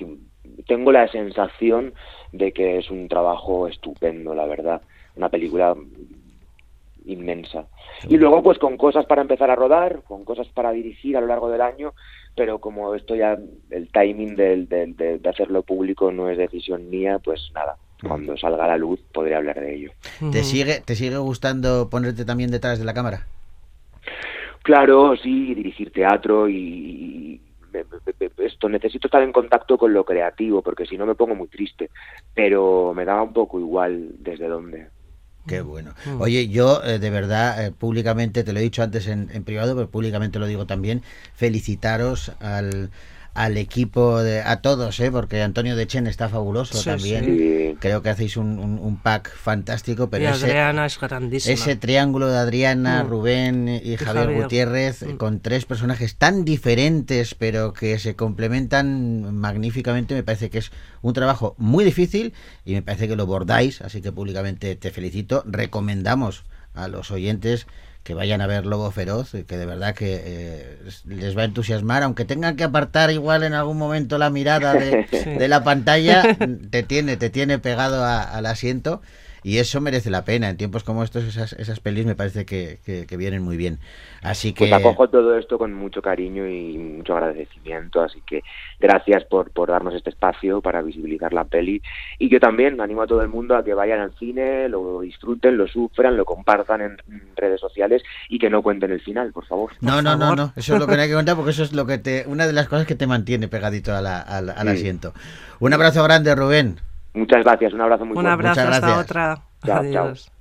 tengo 0.68 0.92
la 0.92 1.08
sensación 1.08 1.94
de 2.34 2.52
que 2.52 2.78
es 2.78 2.92
un 2.92 3.08
trabajo 3.08 3.68
estupendo, 3.68 4.36
la 4.36 4.46
verdad, 4.46 4.82
una 5.16 5.30
película 5.30 5.74
inmensa. 7.06 7.68
Y 8.08 8.18
luego 8.18 8.44
pues 8.44 8.60
con 8.60 8.78
cosas 8.78 9.06
para 9.06 9.22
empezar 9.22 9.50
a 9.50 9.56
rodar, 9.56 10.04
con 10.04 10.24
cosas 10.24 10.48
para 10.50 10.72
dirigir 10.72 11.18
a 11.18 11.22
lo 11.22 11.28
largo 11.28 11.50
del 11.50 11.62
año, 11.62 11.94
pero 12.36 12.60
como 12.60 12.94
esto 12.96 13.16
ya, 13.16 13.38
el 13.70 13.92
timing 13.92 14.36
del- 14.36 14.68
del- 14.70 14.96
de, 14.96 15.18
de 15.18 15.30
hacerlo 15.30 15.64
público 15.64 16.12
no 16.12 16.30
es 16.30 16.38
decisión 16.38 16.90
mía, 16.90 17.20
pues 17.20 17.50
nada, 17.54 17.78
cuando 18.08 18.38
salga 18.38 18.66
a 18.66 18.68
la 18.68 18.78
luz 18.78 19.00
podré 19.14 19.36
hablar 19.36 19.60
de 19.60 19.76
ello. 19.76 19.92
¿Te 20.32 20.44
sigue, 20.44 20.82
¿Te 20.82 20.96
sigue 20.96 21.18
gustando 21.18 21.90
ponerte 21.90 22.24
también 22.26 22.52
detrás 22.52 22.78
de 22.80 22.86
la 22.86 22.94
cámara? 22.94 23.26
Claro, 24.64 25.16
sí, 25.18 25.56
dirigir 25.56 25.92
teatro 25.92 26.48
y, 26.48 26.56
y- 26.56 27.42
me- 27.74 27.84
me- 27.84 28.14
me- 28.20 28.46
esto 28.46 28.70
necesito 28.70 29.08
estar 29.08 29.24
en 29.24 29.32
contacto 29.32 29.78
con 29.78 29.94
lo 29.94 30.04
creativo 30.06 30.62
porque 30.62 30.86
si 30.86 30.98
no 30.98 31.06
me 31.06 31.16
pongo 31.16 31.36
muy 31.36 31.48
triste, 31.48 31.90
pero 32.34 32.94
me 32.94 33.06
daba 33.06 33.24
un 33.24 33.34
poco 33.34 33.60
igual 33.60 34.12
desde 34.20 34.48
dónde. 34.48 34.90
Qué 35.48 35.62
bueno. 35.62 35.94
Oye, 36.20 36.50
yo 36.50 36.84
eh, 36.84 37.00
de 37.00 37.10
verdad, 37.10 37.66
eh, 37.66 37.72
públicamente, 37.72 38.44
te 38.44 38.54
lo 38.54 38.60
he 38.60 38.62
dicho 38.62 38.84
antes 38.84 39.08
en, 39.08 39.30
en 39.34 39.44
privado, 39.44 39.76
pero 39.76 39.90
públicamente 39.90 40.38
lo 40.38 40.46
digo 40.46 40.68
también, 40.68 41.02
felicitaros 41.34 42.32
al, 42.40 42.92
al 43.34 43.56
equipo, 43.58 44.22
de, 44.22 44.42
a 44.42 44.62
todos, 44.62 45.00
¿eh? 45.00 45.10
porque 45.10 45.42
Antonio 45.42 45.78
de 45.78 45.88
Chen 45.88 46.06
está 46.06 46.28
fabuloso 46.28 46.78
Sí, 46.78 46.84
también. 46.86 47.24
Sí. 47.26 47.78
Creo 47.80 48.02
que 48.02 48.10
hacéis 48.10 48.36
un, 48.36 48.60
un- 48.60 48.78
un 48.78 48.98
pack 48.98 49.34
fantástico, 49.34 50.10
pero 50.10 50.26
y 50.26 50.28
ese, 50.28 50.48
Adriana 50.48 50.86
es 50.86 51.00
grandísima. 51.00 51.54
ese 51.54 51.76
triángulo 51.78 52.28
de 52.30 52.38
Adriana, 52.38 53.04
Mm. 53.04 53.08
Rubén 53.10 53.68
y, 53.70 53.96
Javier, 53.96 54.26
Javier. 54.26 54.42
Gutiérrez, 54.44 55.04
Mm. 55.04 55.16
con 55.18 55.40
tres 55.40 55.64
personajes 55.66 56.18
tan 56.18 56.44
diferentes, 56.44 57.34
pero 57.34 57.72
que 57.72 57.98
se 58.00 58.16
complementan 58.18 59.34
magníficamente, 59.34 60.14
me 60.14 60.24
parece 60.24 60.50
que 60.50 60.58
es 60.58 60.72
un 61.02 61.14
trabajo 61.14 61.56
muy 61.58 61.86
difícil 61.86 62.34
y 62.66 62.74
me 62.74 62.82
parece 62.82 63.08
que 63.08 63.16
lo 63.16 63.26
bordáis, 63.26 63.82
así 63.82 64.02
que 64.02 64.12
públicamente 64.12 64.76
te 64.76 64.92
felicito. 64.92 65.44
Recomendamos 65.48 66.44
a 66.74 66.88
los 66.90 67.12
oyentes 67.12 67.66
que 68.04 68.14
vayan 68.16 68.42
a 68.42 68.48
ver 68.48 68.66
Lobo 68.66 68.90
Feroz, 68.92 69.34
eh, 69.36 69.46
que 69.46 69.58
de 69.58 69.66
verdad 69.66 69.94
que 69.94 70.22
eh, 70.26 70.80
les 71.06 71.38
va 71.38 71.44
a 71.44 71.46
entusiasmar, 71.46 72.02
aunque 72.04 72.26
tengan 72.26 72.56
que 72.56 72.64
apartar 72.64 73.12
igual 73.12 73.44
en 73.44 73.54
algún 73.54 73.78
momento 73.78 74.18
la 74.18 74.30
mirada 74.30 74.74
de, 74.74 75.06
Sí. 75.12 75.30
de 75.30 75.48
la 75.48 75.64
pantalla, 75.64 76.36
te 76.72 76.82
tiene, 76.84 77.18
te 77.18 77.30
tiene 77.30 77.60
pegado 77.60 78.04
a- 78.04 78.24
al 78.24 78.46
asiento 78.48 79.02
y 79.44 79.58
eso 79.58 79.82
merece 79.82 80.10
la 80.10 80.24
pena. 80.26 80.50
En 80.50 80.58
tiempos 80.58 80.84
como 80.84 81.04
estos, 81.04 81.24
esas, 81.24 81.54
esas 81.54 81.80
pelis 81.80 82.06
me 82.06 82.16
parece 82.16 82.46
que, 82.46 82.80
que- 82.86 83.06
que 83.08 83.18
vienen 83.18 83.42
muy 83.42 83.58
bien. 83.58 83.80
Así 84.22 84.54
que... 84.54 84.68
Pues 84.68 84.74
acojo 84.74 85.10
todo 85.10 85.38
esto 85.38 85.58
con 85.58 85.74
mucho 85.74 86.02
cariño 86.02 86.48
y 86.48 86.78
mucho 86.78 87.14
agradecimiento, 87.18 88.02
así 88.02 88.22
que 88.28 88.44
gracias 88.80 89.24
por, 89.26 89.50
por 89.52 89.70
darnos 89.70 89.96
este 89.96 90.12
espacio 90.12 90.62
para 90.62 90.82
visibilizar 90.82 91.34
la 91.34 91.46
peli. 91.46 91.82
Y 92.20 92.30
yo 92.30 92.40
también 92.40 92.80
animo 92.80 93.02
a 93.02 93.08
todo 93.08 93.22
el 93.22 93.30
mundo 93.30 93.56
a 93.56 93.64
que 93.64 93.74
vayan 93.74 94.00
al 94.00 94.14
cine, 94.20 94.70
lo 94.70 95.02
disfruten, 95.02 95.58
lo 95.58 95.68
sufran, 95.68 96.16
lo 96.18 96.26
compartan 96.26 96.82
en 96.82 96.98
redes 97.36 97.60
sociales 97.60 98.04
y 98.30 98.38
que 98.38 98.50
no 98.50 98.62
cuenten 98.62 98.92
el 98.92 99.02
final, 99.02 99.32
por 99.32 99.46
favor. 99.48 99.72
No, 99.82 100.02
no, 100.02 100.14
no, 100.16 100.20
favor. 100.20 100.38
no. 100.38 100.54
Eso 100.56 100.74
es 100.76 100.80
lo 100.80 100.88
que 100.88 100.96
no 100.96 101.02
hay 101.02 101.08
que 101.10 101.16
contar 101.16 101.36
porque 101.36 101.52
eso 101.52 101.64
es 101.64 101.74
lo 101.74 101.86
que 101.88 101.98
te, 101.98 102.26
una 102.28 102.46
de 102.46 102.54
las 102.54 102.68
cosas 102.68 102.86
que 102.86 102.96
te 102.96 103.08
mantiene 103.08 103.48
pegadito 103.48 103.96
a 103.96 104.02
la- 104.02 104.22
al, 104.22 104.50
al 104.52 104.68
Sí. 104.68 104.74
asiento. 104.74 105.14
Un 105.60 105.74
abrazo 105.74 106.04
grande, 106.04 106.34
Rubén. 106.36 106.78
Muchas 107.14 107.44
gracias, 107.44 107.74
un 107.74 107.82
abrazo 107.82 108.06
muy 108.06 108.18
Un 108.18 108.24
fuerte. 108.24 108.32
abrazo, 108.32 108.62
Muchas 108.62 108.76
hasta 108.76 109.00
otra. 109.00 109.38
Chao, 109.66 109.84
chao. 109.92 110.41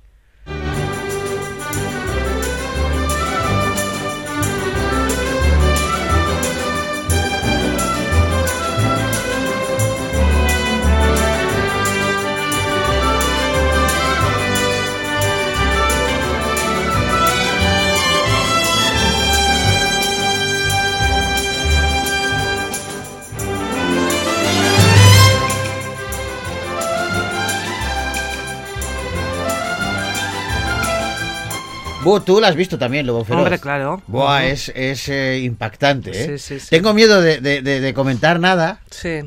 Bu, 32.03 32.19
tú 32.19 32.41
la 32.41 32.47
has 32.47 32.55
visto 32.55 32.79
también, 32.79 33.05
Lobo 33.05 33.23
Feroz. 33.23 33.43
Hombre, 33.43 33.59
claro. 33.59 34.01
Buah, 34.07 34.45
es, 34.47 34.71
es 34.75 35.07
eh, 35.09 35.39
impactante, 35.43 36.09
¿eh? 36.11 36.37
Sí, 36.39 36.55
sí, 36.55 36.59
sí. 36.59 36.67
Tengo 36.69 36.93
miedo 36.95 37.21
de, 37.21 37.39
de- 37.41 37.93
comentar 37.93 38.39
nada 38.39 38.81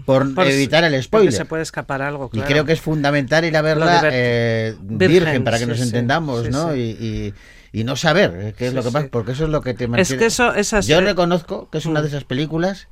por, 0.04 0.34
Por- 0.34 0.46
evitar 0.48 0.82
el 0.82 1.00
spoiler. 1.02 1.32
se 1.32 1.44
puede 1.44 1.62
escapar 1.62 2.02
algo, 2.02 2.30
Y 2.32 2.40
creo 2.40 2.64
que 2.64 2.72
es 2.72 2.80
fundamental 2.80 3.44
ir 3.44 3.56
a 3.56 3.62
verla 3.62 4.02
eh, 4.10 4.74
virgen, 4.80 5.24
Virgen, 5.24 5.44
para 5.44 5.58
que 5.58 5.66
nos 5.66 5.80
entendamos, 5.80 6.48
¿no? 6.50 6.74
Y, 6.74 6.80
y- 6.80 7.34
y 7.72 7.82
no 7.84 7.96
saber 7.96 8.32
eh, 8.38 8.54
qué 8.56 8.66
es 8.66 8.70
Sí, 8.70 8.76
lo 8.76 8.82
que 8.84 8.90
pasa, 8.90 9.04
sí. 9.04 9.08
porque 9.10 9.32
eso 9.32 9.44
es 9.44 9.50
lo 9.50 9.60
que 9.60 9.74
te 9.74 9.84
Es 9.84 9.90
mantiene. 9.90 10.18
que 10.20 10.26
eso, 10.26 10.54
esas... 10.54 10.86
Yo 10.86 10.98
eh, 10.98 11.00
reconozco 11.00 11.68
que 11.70 11.78
es 11.78 11.86
una 11.86 12.00
Mm. 12.00 12.02
de 12.04 12.08
esas 12.08 12.24
películas 12.24 12.86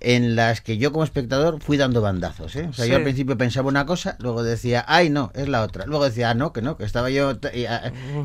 en 0.00 0.34
las 0.34 0.62
que 0.62 0.78
yo 0.78 0.92
como 0.92 1.04
espectador 1.04 1.60
fui 1.60 1.76
dando 1.76 2.00
bandazos. 2.00 2.56
¿eh? 2.56 2.66
O 2.68 2.72
sea, 2.72 2.86
yo 2.86 2.96
al 2.96 3.02
principio 3.02 3.36
pensaba 3.36 3.68
una 3.68 3.84
cosa, 3.84 4.16
luego 4.18 4.42
decía, 4.42 4.84
ay, 4.88 5.10
no, 5.10 5.30
es 5.34 5.48
la 5.48 5.62
otra. 5.62 5.84
Luego 5.86 6.04
decía, 6.04 6.30
ah, 6.30 6.34
no, 6.34 6.52
que 6.52 6.62
no, 6.62 6.76
que 6.76 6.84
estaba 6.84 7.10
yo... 7.10 7.38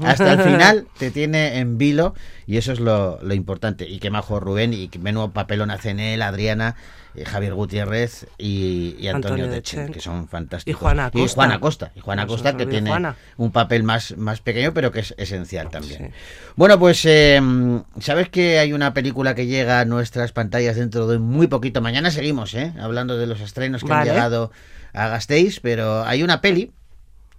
hasta 0.04 0.34
el 0.34 0.42
final 0.42 0.88
te 0.98 1.12
tiene 1.12 1.60
en 1.60 1.78
vilo 1.78 2.16
y 2.48 2.58
eso 2.58 2.72
es 2.72 2.80
lo, 2.80 3.20
lo 3.22 3.34
importante. 3.34 3.88
Y 3.90 4.00
que 4.00 4.10
majo 4.10 4.40
Rubén 4.40 4.74
y 4.74 4.88
que 4.88 5.00
menudo 5.00 5.32
papelón 5.32 5.70
hacen 5.70 6.00
él, 6.00 6.22
Adriana, 6.22 6.76
Javier 7.24 7.54
Gutiérrez 7.54 8.28
y, 8.38 8.96
y 9.00 9.08
Antonio, 9.08 9.46
Antonio 9.46 9.48
Dechen, 9.48 9.92
que 9.94 10.00
son 10.02 10.28
fantásticos. 10.28 10.78
Y 10.80 10.84
Juana 10.84 11.04
Y 11.14 11.20
Acosta. 11.22 11.36
Juana. 11.36 11.92
Y 11.96 12.00
Juana 12.02 12.22
No 12.24 12.28
se 12.28 12.34
Costa 12.34 12.52
nos 12.54 12.60
que 12.62 12.66
tiene 12.66 12.90
Juana. 12.90 13.16
un 13.38 13.52
papel 13.52 13.84
más, 13.84 14.18
más 14.18 14.42
pequeño, 14.42 14.74
pero 14.74 14.92
que 14.92 15.00
es 15.02 15.14
esencial 15.18 15.70
también. 15.70 16.08
Sí. 16.08 16.14
Bueno, 16.56 16.78
pues 16.80 17.06
eh, 17.06 17.40
sabes 18.00 18.30
que 18.30 18.60
hay 18.60 18.74
una 18.74 18.94
película 18.94 19.36
que 19.36 19.46
llega 19.46 19.80
a 19.80 19.86
nuestras 19.86 20.32
pantallas 20.32 20.76
dentro 20.76 21.08
de 21.08 21.20
muy 21.20 21.48
poquito. 21.48 21.80
Mañana 21.82 22.12
seguimos, 22.12 22.54
¿eh? 22.56 22.74
Hablando 22.80 23.18
de 23.18 23.28
los 23.28 23.40
estrenos 23.40 23.84
que 23.84 23.90
Vale. 23.90 24.10
han 24.10 24.16
llegado 24.16 24.52
a 24.94 25.08
Gasteiz, 25.08 25.60
pero 25.62 26.04
hay 26.04 26.24
una 26.24 26.42
peli 26.42 26.72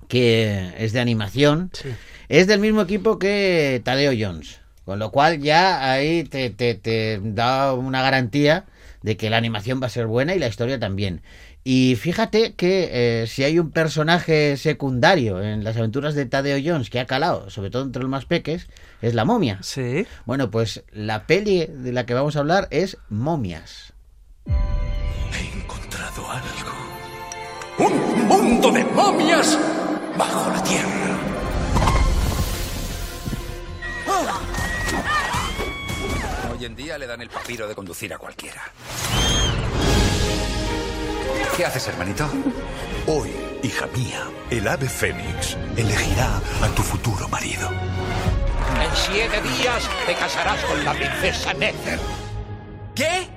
que 0.08 0.72
es 0.78 0.92
de 0.92 1.00
animación. 1.00 1.70
Sí. 1.72 1.88
Es 2.28 2.46
del 2.46 2.60
mismo 2.60 2.82
equipo 2.82 3.18
que 3.18 3.80
Tadeo 3.84 4.12
Jones. 4.18 4.60
Con 4.84 5.00
lo 5.00 5.10
cual 5.10 5.40
ya 5.40 5.90
ahí 5.90 6.22
te, 6.24 6.50
te- 6.50 6.76
te 6.76 7.20
da 7.20 7.72
una 7.72 8.02
garantía 8.02 8.66
de 9.06 9.16
que 9.16 9.30
la 9.30 9.36
animación 9.36 9.80
va 9.80 9.86
a 9.86 9.90
ser 9.90 10.08
buena 10.08 10.34
y 10.34 10.40
la 10.40 10.48
historia 10.48 10.80
también. 10.80 11.22
Y 11.62 11.94
fíjate 11.94 12.54
que 12.54 12.88
eh, 13.22 13.26
si 13.28 13.44
hay 13.44 13.60
un 13.60 13.70
personaje 13.70 14.56
secundario 14.56 15.40
en 15.40 15.62
las 15.62 15.76
aventuras 15.76 16.16
de 16.16 16.26
Tadeo 16.26 16.58
Jones 16.62 16.90
que 16.90 16.98
ha 16.98 17.06
calado, 17.06 17.48
sobre 17.48 17.70
todo 17.70 17.84
entre 17.84 18.02
los 18.02 18.10
más 18.10 18.24
peques, 18.24 18.66
es 19.02 19.14
la 19.14 19.24
momia. 19.24 19.60
Sí. 19.62 20.08
Bueno, 20.24 20.50
pues 20.50 20.82
la 20.90 21.24
peli 21.28 21.66
de 21.66 21.92
la 21.92 22.04
que 22.04 22.14
vamos 22.14 22.34
a 22.34 22.40
hablar 22.40 22.66
es 22.72 22.98
Momias. 23.08 23.92
He 24.44 25.56
encontrado 25.56 26.28
algo. 26.28 26.72
¡Un 27.78 28.26
mundo 28.26 28.72
de 28.72 28.84
momias 28.86 29.56
bajo 30.18 30.50
la 30.50 30.62
tierra! 30.64 31.06
Hoy 36.56 36.64
en 36.64 36.74
día 36.74 36.96
le 36.96 37.06
dan 37.06 37.20
el 37.20 37.28
papiro 37.28 37.68
de 37.68 37.74
conducir 37.74 38.14
a 38.14 38.18
cualquiera. 38.18 38.62
¿Qué 41.54 41.66
haces, 41.66 41.86
hermanito? 41.88 42.26
Hoy, 43.06 43.30
hija 43.62 43.86
mía, 43.88 44.26
el 44.48 44.66
ave 44.66 44.88
fénix 44.88 45.54
elegirá 45.76 46.40
a 46.62 46.68
tu 46.74 46.82
futuro 46.82 47.28
marido. 47.28 47.68
En 47.70 48.96
siete 48.96 49.42
días 49.42 49.86
te 50.06 50.14
casarás 50.14 50.64
con 50.64 50.82
la 50.82 50.94
princesa 50.94 51.52
Nether. 51.52 52.00
¿Qué? 52.94 53.28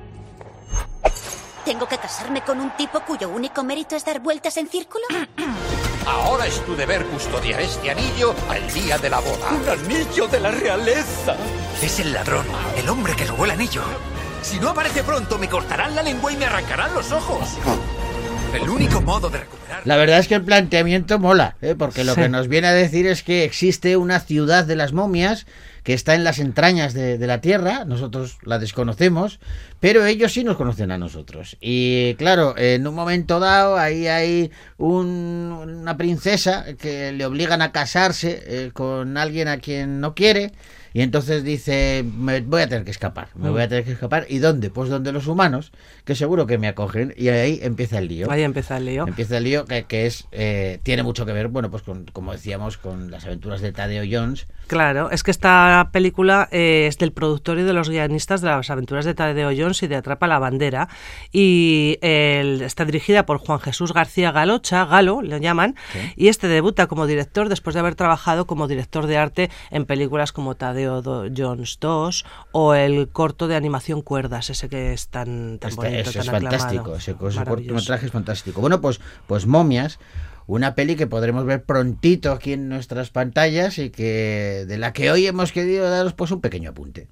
¿Tengo 1.66 1.90
que 1.90 1.98
casarme 1.98 2.42
con 2.42 2.62
un 2.62 2.72
tipo 2.78 3.02
cuyo 3.02 3.28
único 3.28 3.66
mérito 3.66 3.98
es 3.98 4.06
dar 4.06 4.22
vueltas 4.22 4.56
en 4.56 4.70
círculo? 4.70 5.04
Ahora 6.06 6.46
es 6.48 6.64
tu 6.66 6.76
deber 6.76 7.06
custodiar 7.06 7.62
este 7.62 7.92
anillo 7.92 8.34
al 8.50 8.72
día 8.74 8.98
de 8.98 9.10
la 9.10 9.20
boda. 9.20 9.50
¡Un 9.52 9.70
anillo 9.70 10.28
de 10.28 10.40
la 10.40 10.52
realeza! 10.52 11.36
Es 11.82 12.00
el 12.00 12.14
ladrón, 12.14 12.46
el 12.78 12.90
hombre 12.90 13.14
que 13.16 13.26
robó 13.26 13.46
el 13.46 13.52
anillo. 13.52 13.84
Si 14.42 14.60
no 14.60 14.70
aparece 14.70 15.04
pronto, 15.04 15.38
me 15.38 15.48
cortarán 15.50 15.96
la 15.96 16.02
lengua 16.04 16.32
y 16.32 16.38
me 16.38 16.46
arrancarán 16.46 16.94
los 16.94 17.12
ojos. 17.12 17.50
El 18.54 18.68
único 18.70 19.02
modo 19.02 19.30
de 19.30 19.40
recuperar. 19.40 19.82
La 19.86 19.96
verdad 19.98 20.20
es 20.20 20.28
que 20.28 20.36
el 20.36 20.44
planteamiento 20.44 21.20
mola, 21.20 21.56
¿eh? 21.62 21.76
porque 21.78 22.04
lo 22.04 22.16
Sí. 22.16 22.22
que 22.22 22.30
nos 22.30 22.48
viene 22.48 22.68
a 22.68 22.74
decir 22.74 23.06
es 23.06 23.22
que 23.22 23.44
existe 23.44 23.96
una 23.96 24.20
ciudad 24.20 24.66
de 24.66 24.76
las 24.76 24.92
momias 24.94 25.46
que 25.84 25.94
está 25.94 26.16
en 26.16 26.24
las 26.24 26.40
entrañas 26.40 26.94
de, 26.94 27.18
la 27.28 27.42
Tierra, 27.42 27.86
nosotros 27.86 28.38
la 28.44 28.60
desconocemos, 28.60 29.40
pero 29.80 30.06
ellos 30.06 30.34
sí 30.34 30.44
nos 30.44 30.58
conocen 30.58 30.92
a 30.92 30.98
nosotros. 30.98 31.58
Y 31.62 32.16
claro, 32.16 32.56
en 32.58 32.86
un 32.88 32.96
momento 32.96 33.40
dado 33.40 33.78
ahí 33.78 34.08
hay 34.08 34.52
un- 34.78 35.78
una 35.82 35.98
princesa 35.98 36.66
que 36.80 37.12
le 37.12 37.26
obligan 37.26 37.62
a 37.62 37.72
casarse 37.72 38.42
eh, 38.46 38.72
con 38.74 39.18
alguien 39.18 39.48
a 39.48 39.58
quien 39.58 40.00
no 40.02 40.16
quiere. 40.16 40.52
Y 40.94 41.02
entonces 41.02 41.44
dice, 41.44 42.04
me 42.18 42.42
voy 42.42 42.62
a 42.64 42.68
tener 42.70 42.84
que 42.84 42.92
escapar, 42.92 43.28
me 43.36 43.50
voy 43.50 43.62
a 43.62 43.68
tener 43.68 43.84
que 43.84 43.92
escapar. 43.92 44.26
¿Y 44.30 44.40
dónde? 44.40 44.70
Pues 44.70 44.90
donde 44.90 45.12
los 45.12 45.28
humanos, 45.28 45.72
que 46.06 46.16
seguro 46.16 46.48
que 46.48 46.58
me 46.58 46.68
acogen. 46.68 47.14
Y 47.18 47.28
ahí 47.30 47.60
empieza 47.62 48.00
el 48.00 48.08
lío. 48.08 48.32
Ahí 48.32 48.44
empieza 48.44 48.78
el 48.78 48.86
lío. 48.86 49.06
Empieza 49.08 49.38
el 49.38 49.44
lío 49.44 49.66
que, 49.66 49.84
que 49.84 50.06
es 50.06 50.26
eh, 50.32 50.80
tiene 50.84 51.04
mucho 51.04 51.26
que 51.26 51.34
ver, 51.34 51.48
bueno, 51.48 51.70
pues 51.70 51.84
con, 51.84 52.06
como 52.06 52.32
decíamos, 52.32 52.78
con 52.78 53.12
las 53.12 53.26
aventuras 53.26 53.62
de 53.62 53.72
Tadeo 53.72 54.04
Jones. 54.10 54.48
Claro, 54.68 55.10
es 55.12 55.24
que 55.24 55.32
esta 55.32 55.90
película 55.92 56.48
eh, 56.52 56.86
es 56.88 56.98
del 56.98 57.12
productor 57.12 57.58
y 57.60 57.64
de 57.64 57.74
los 57.74 57.90
guionistas 57.90 58.42
de 58.42 58.48
las 58.50 58.70
aventuras 58.70 59.06
de 59.06 59.14
Tadeo 59.16 59.52
Jones 59.56 59.82
y 59.84 59.88
de 59.88 59.96
Atrapa 59.96 60.28
la 60.28 60.40
Bandera. 60.40 60.90
Y 61.32 61.98
el- 62.02 62.62
está 62.62 62.86
dirigida 62.86 63.26
por 63.26 63.38
Juan 63.38 63.60
Jesús 63.60 63.94
García 63.94 64.32
Galocha, 64.32 64.86
Galo, 64.86 65.22
le 65.22 65.40
llaman. 65.40 65.76
Y 66.16 66.28
este 66.28 66.48
debuta 66.48 66.88
como 66.88 67.06
director 67.08 67.50
después 67.50 67.74
de 67.74 67.80
haber 67.82 67.96
trabajado 67.96 68.46
como 68.48 68.68
director 68.68 69.06
de 69.08 69.18
arte 69.18 69.50
en 69.72 69.86
películas 69.86 70.32
como 70.32 70.56
Tadeo 70.56 70.89
Jones 71.36 71.78
2 71.80 72.26
o 72.52 72.74
el 72.74 73.10
corto 73.10 73.48
de 73.48 73.56
animación 73.56 74.02
Cuerdas, 74.02 74.50
ese 74.50 74.70
que 74.70 74.94
es 74.94 75.08
tan, 75.10 75.60
tan 75.60 75.70
Esta- 75.70 75.82
bonito, 75.84 76.02
eso 76.02 76.12
tan 76.14 76.22
es 76.22 76.28
aclamado. 76.30 76.58
fantástico, 76.58 76.96
ese, 76.96 77.12
ese 77.12 77.44
cortometraje 77.46 78.06
es 78.08 78.12
fantástico. 78.12 78.62
Bueno, 78.62 78.82
pues, 78.82 79.00
pues 79.28 79.46
Momias, 79.46 80.00
una 80.48 80.74
peli 80.76 80.96
que 80.96 81.06
podremos 81.08 81.46
ver 81.46 81.64
prontito 81.64 82.32
aquí 82.32 82.54
en 82.54 82.70
nuestras 82.70 83.12
pantallas 83.12 83.78
y 83.78 83.92
que 83.92 84.66
de 84.68 84.78
la 84.78 84.94
que 84.94 85.12
hoy 85.12 85.28
hemos 85.28 85.52
querido 85.52 85.90
daros 85.90 86.14
pues 86.14 86.32
un 86.32 86.42
pequeño 86.42 86.72
apunte. 86.72 87.08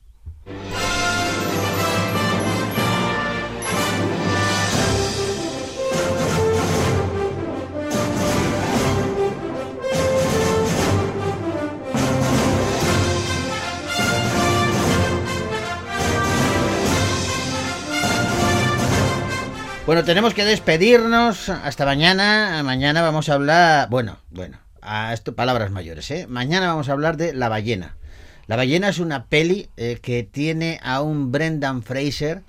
Bueno, 19.88 20.04
tenemos 20.04 20.34
que 20.34 20.44
despedirnos. 20.44 21.48
Hasta 21.48 21.86
mañana. 21.86 22.62
Mañana 22.62 23.02
vamos 23.02 23.30
a 23.30 23.36
hablar. 23.36 23.88
Bueno, 23.90 24.18
bueno, 24.30 24.58
a 24.82 25.14
esto 25.14 25.34
palabras 25.34 25.72
mayores, 25.72 26.12
¿eh? 26.12 26.28
Mañana 26.28 26.68
vamos 26.68 26.90
a 26.90 26.92
hablar 26.92 27.16
de 27.16 27.34
La 27.34 27.48
ballena. 27.48 27.96
La 28.48 28.58
ballena 28.58 28.90
es 28.90 29.00
una 29.00 29.28
peli 29.28 29.70
eh, 29.78 29.98
que 30.02 30.24
tiene 30.24 30.82
a 30.84 31.02
un 31.02 31.32
Brendan 31.32 31.84
Fraser 31.84 32.42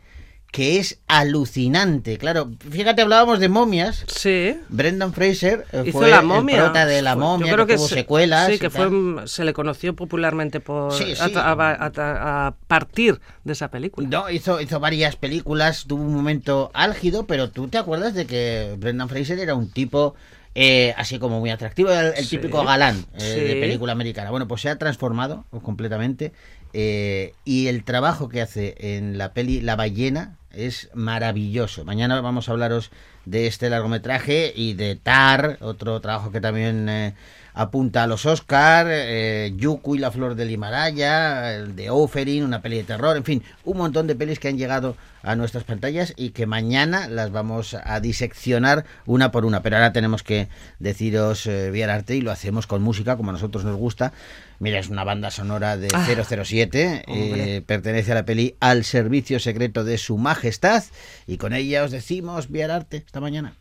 que 0.50 0.78
es 0.78 0.98
alucinante. 1.08 2.16
Claro, 2.18 2.50
fíjate, 2.70 3.02
hablábamos 3.02 3.38
de 3.38 3.48
momias. 3.48 4.04
Sí. 4.08 4.56
Brendan 4.70 5.12
Fraser 5.12 5.66
eh, 5.72 5.84
Hizo 5.86 5.98
fue 5.98 6.08
la 6.10 6.22
momia. 6.22 6.56
el 6.56 6.62
prota 6.62 6.86
de 6.86 7.02
la 7.02 7.16
momia, 7.16 7.48
yo 7.48 7.52
creo 7.54 7.66
que, 7.66 7.74
que 7.74 7.76
tuvo 7.76 7.88
se- 7.88 7.94
secuelas. 7.96 8.46
Sí, 8.50 8.58
que 8.58 8.70
fue, 8.70 8.88
se 9.26 9.44
le 9.44 9.52
conoció 9.52 9.94
popularmente 9.94 10.60
por 10.60 10.92
Sí, 10.94 11.14
sí. 11.14 11.20
A, 11.20 11.28
tra- 11.28 11.42
a- 11.44 11.84
a 11.86 11.92
tra- 11.92 12.18
a 12.48 12.54
partir 12.66 13.20
de 13.44 13.52
esa 13.52 13.70
película. 13.70 14.08
No, 14.08 14.30
hizo, 14.30 14.60
hizo 14.60 14.80
varias 14.80 15.16
películas, 15.16 15.84
tuvo 15.86 16.02
un 16.02 16.14
momento 16.14 16.70
álgido, 16.74 17.26
pero 17.26 17.50
tú 17.50 17.68
te 17.68 17.76
acuerdas 17.78 18.14
de 18.14 18.26
que 18.26 18.74
Brendan 18.78 19.08
Fraser 19.10 19.38
era 19.38 19.54
un 19.54 19.68
tipo 19.70 20.14
eh, 20.54 20.92
así 20.96 21.18
como 21.20 21.38
muy 21.40 21.50
atractivo, 21.50 21.90
el, 21.90 22.14
el 22.16 22.24
Sí. 22.24 22.36
típico 22.38 22.64
galán 22.64 23.04
eh, 23.14 23.20
Sí. 23.20 23.40
de 23.54 23.60
película 23.60 23.92
americana. 23.92 24.30
Bueno, 24.30 24.48
pues 24.48 24.62
se 24.62 24.70
ha 24.70 24.76
transformado 24.76 25.44
completamente 25.62 26.32
eh, 26.72 27.34
y 27.44 27.68
el 27.68 27.84
trabajo 27.84 28.28
que 28.28 28.40
hace 28.40 28.74
en 28.78 29.18
la 29.18 29.34
peli 29.34 29.60
La 29.60 29.76
ballena 29.76 30.36
es 30.58 30.90
maravilloso. 30.92 31.84
Mañana 31.84 32.20
vamos 32.20 32.48
a 32.48 32.52
hablaros 32.52 32.90
de 33.24 33.46
este 33.46 33.70
largometraje 33.70 34.52
y 34.54 34.74
de 34.74 34.96
Tar, 34.96 35.58
otro 35.60 36.00
trabajo 36.00 36.32
que 36.32 36.40
también 36.40 36.88
eh, 36.88 37.14
apunta 37.58 38.04
a 38.04 38.06
los 38.06 38.24
Oscar, 38.24 38.86
eh, 38.88 39.52
Yuku 39.56 39.96
y 39.96 39.98
la 39.98 40.12
flor 40.12 40.36
del 40.36 40.50
Himalaya, 40.52 41.54
el 41.56 41.74
de 41.74 41.90
Oferin, 41.90 42.44
una 42.44 42.62
peli 42.62 42.76
de 42.76 42.84
terror, 42.84 43.16
en 43.16 43.24
fin, 43.24 43.42
un 43.64 43.78
montón 43.78 44.06
de 44.06 44.14
pelis 44.14 44.38
que 44.38 44.46
han 44.46 44.56
llegado 44.56 44.96
a 45.24 45.34
nuestras 45.34 45.64
pantallas 45.64 46.14
y 46.16 46.30
que 46.30 46.46
mañana 46.46 47.08
las 47.08 47.32
vamos 47.32 47.74
a 47.74 47.98
diseccionar 47.98 48.84
una 49.06 49.32
por 49.32 49.44
una. 49.44 49.60
Pero 49.62 49.74
ahora 49.76 49.92
tenemos 49.92 50.22
que 50.22 50.46
deciros 50.78 51.46
eh, 51.48 51.72
Viar 51.72 51.90
Arte 51.90 52.14
y 52.14 52.20
lo 52.20 52.30
hacemos 52.30 52.68
con 52.68 52.80
música 52.80 53.16
como 53.16 53.30
a 53.30 53.32
nosotros 53.32 53.64
nos 53.64 53.76
gusta. 53.76 54.12
Mira, 54.60 54.78
es 54.78 54.88
una 54.88 55.02
banda 55.02 55.32
sonora 55.32 55.76
de 55.76 55.88
Ah, 55.92 56.06
007, 56.06 57.04
hombre. 57.08 57.56
eh, 57.56 57.62
pertenece 57.62 58.12
a 58.12 58.14
la 58.14 58.24
peli 58.24 58.54
Al 58.60 58.84
Servicio 58.84 59.40
Secreto 59.40 59.82
de 59.82 59.98
Su 59.98 60.16
Majestad 60.16 60.84
y 61.26 61.36
con 61.38 61.52
ella 61.52 61.82
os 61.82 61.90
decimos 61.90 62.50
Viar 62.52 62.70
Arte 62.70 62.98
esta 63.04 63.20
mañana. 63.20 63.54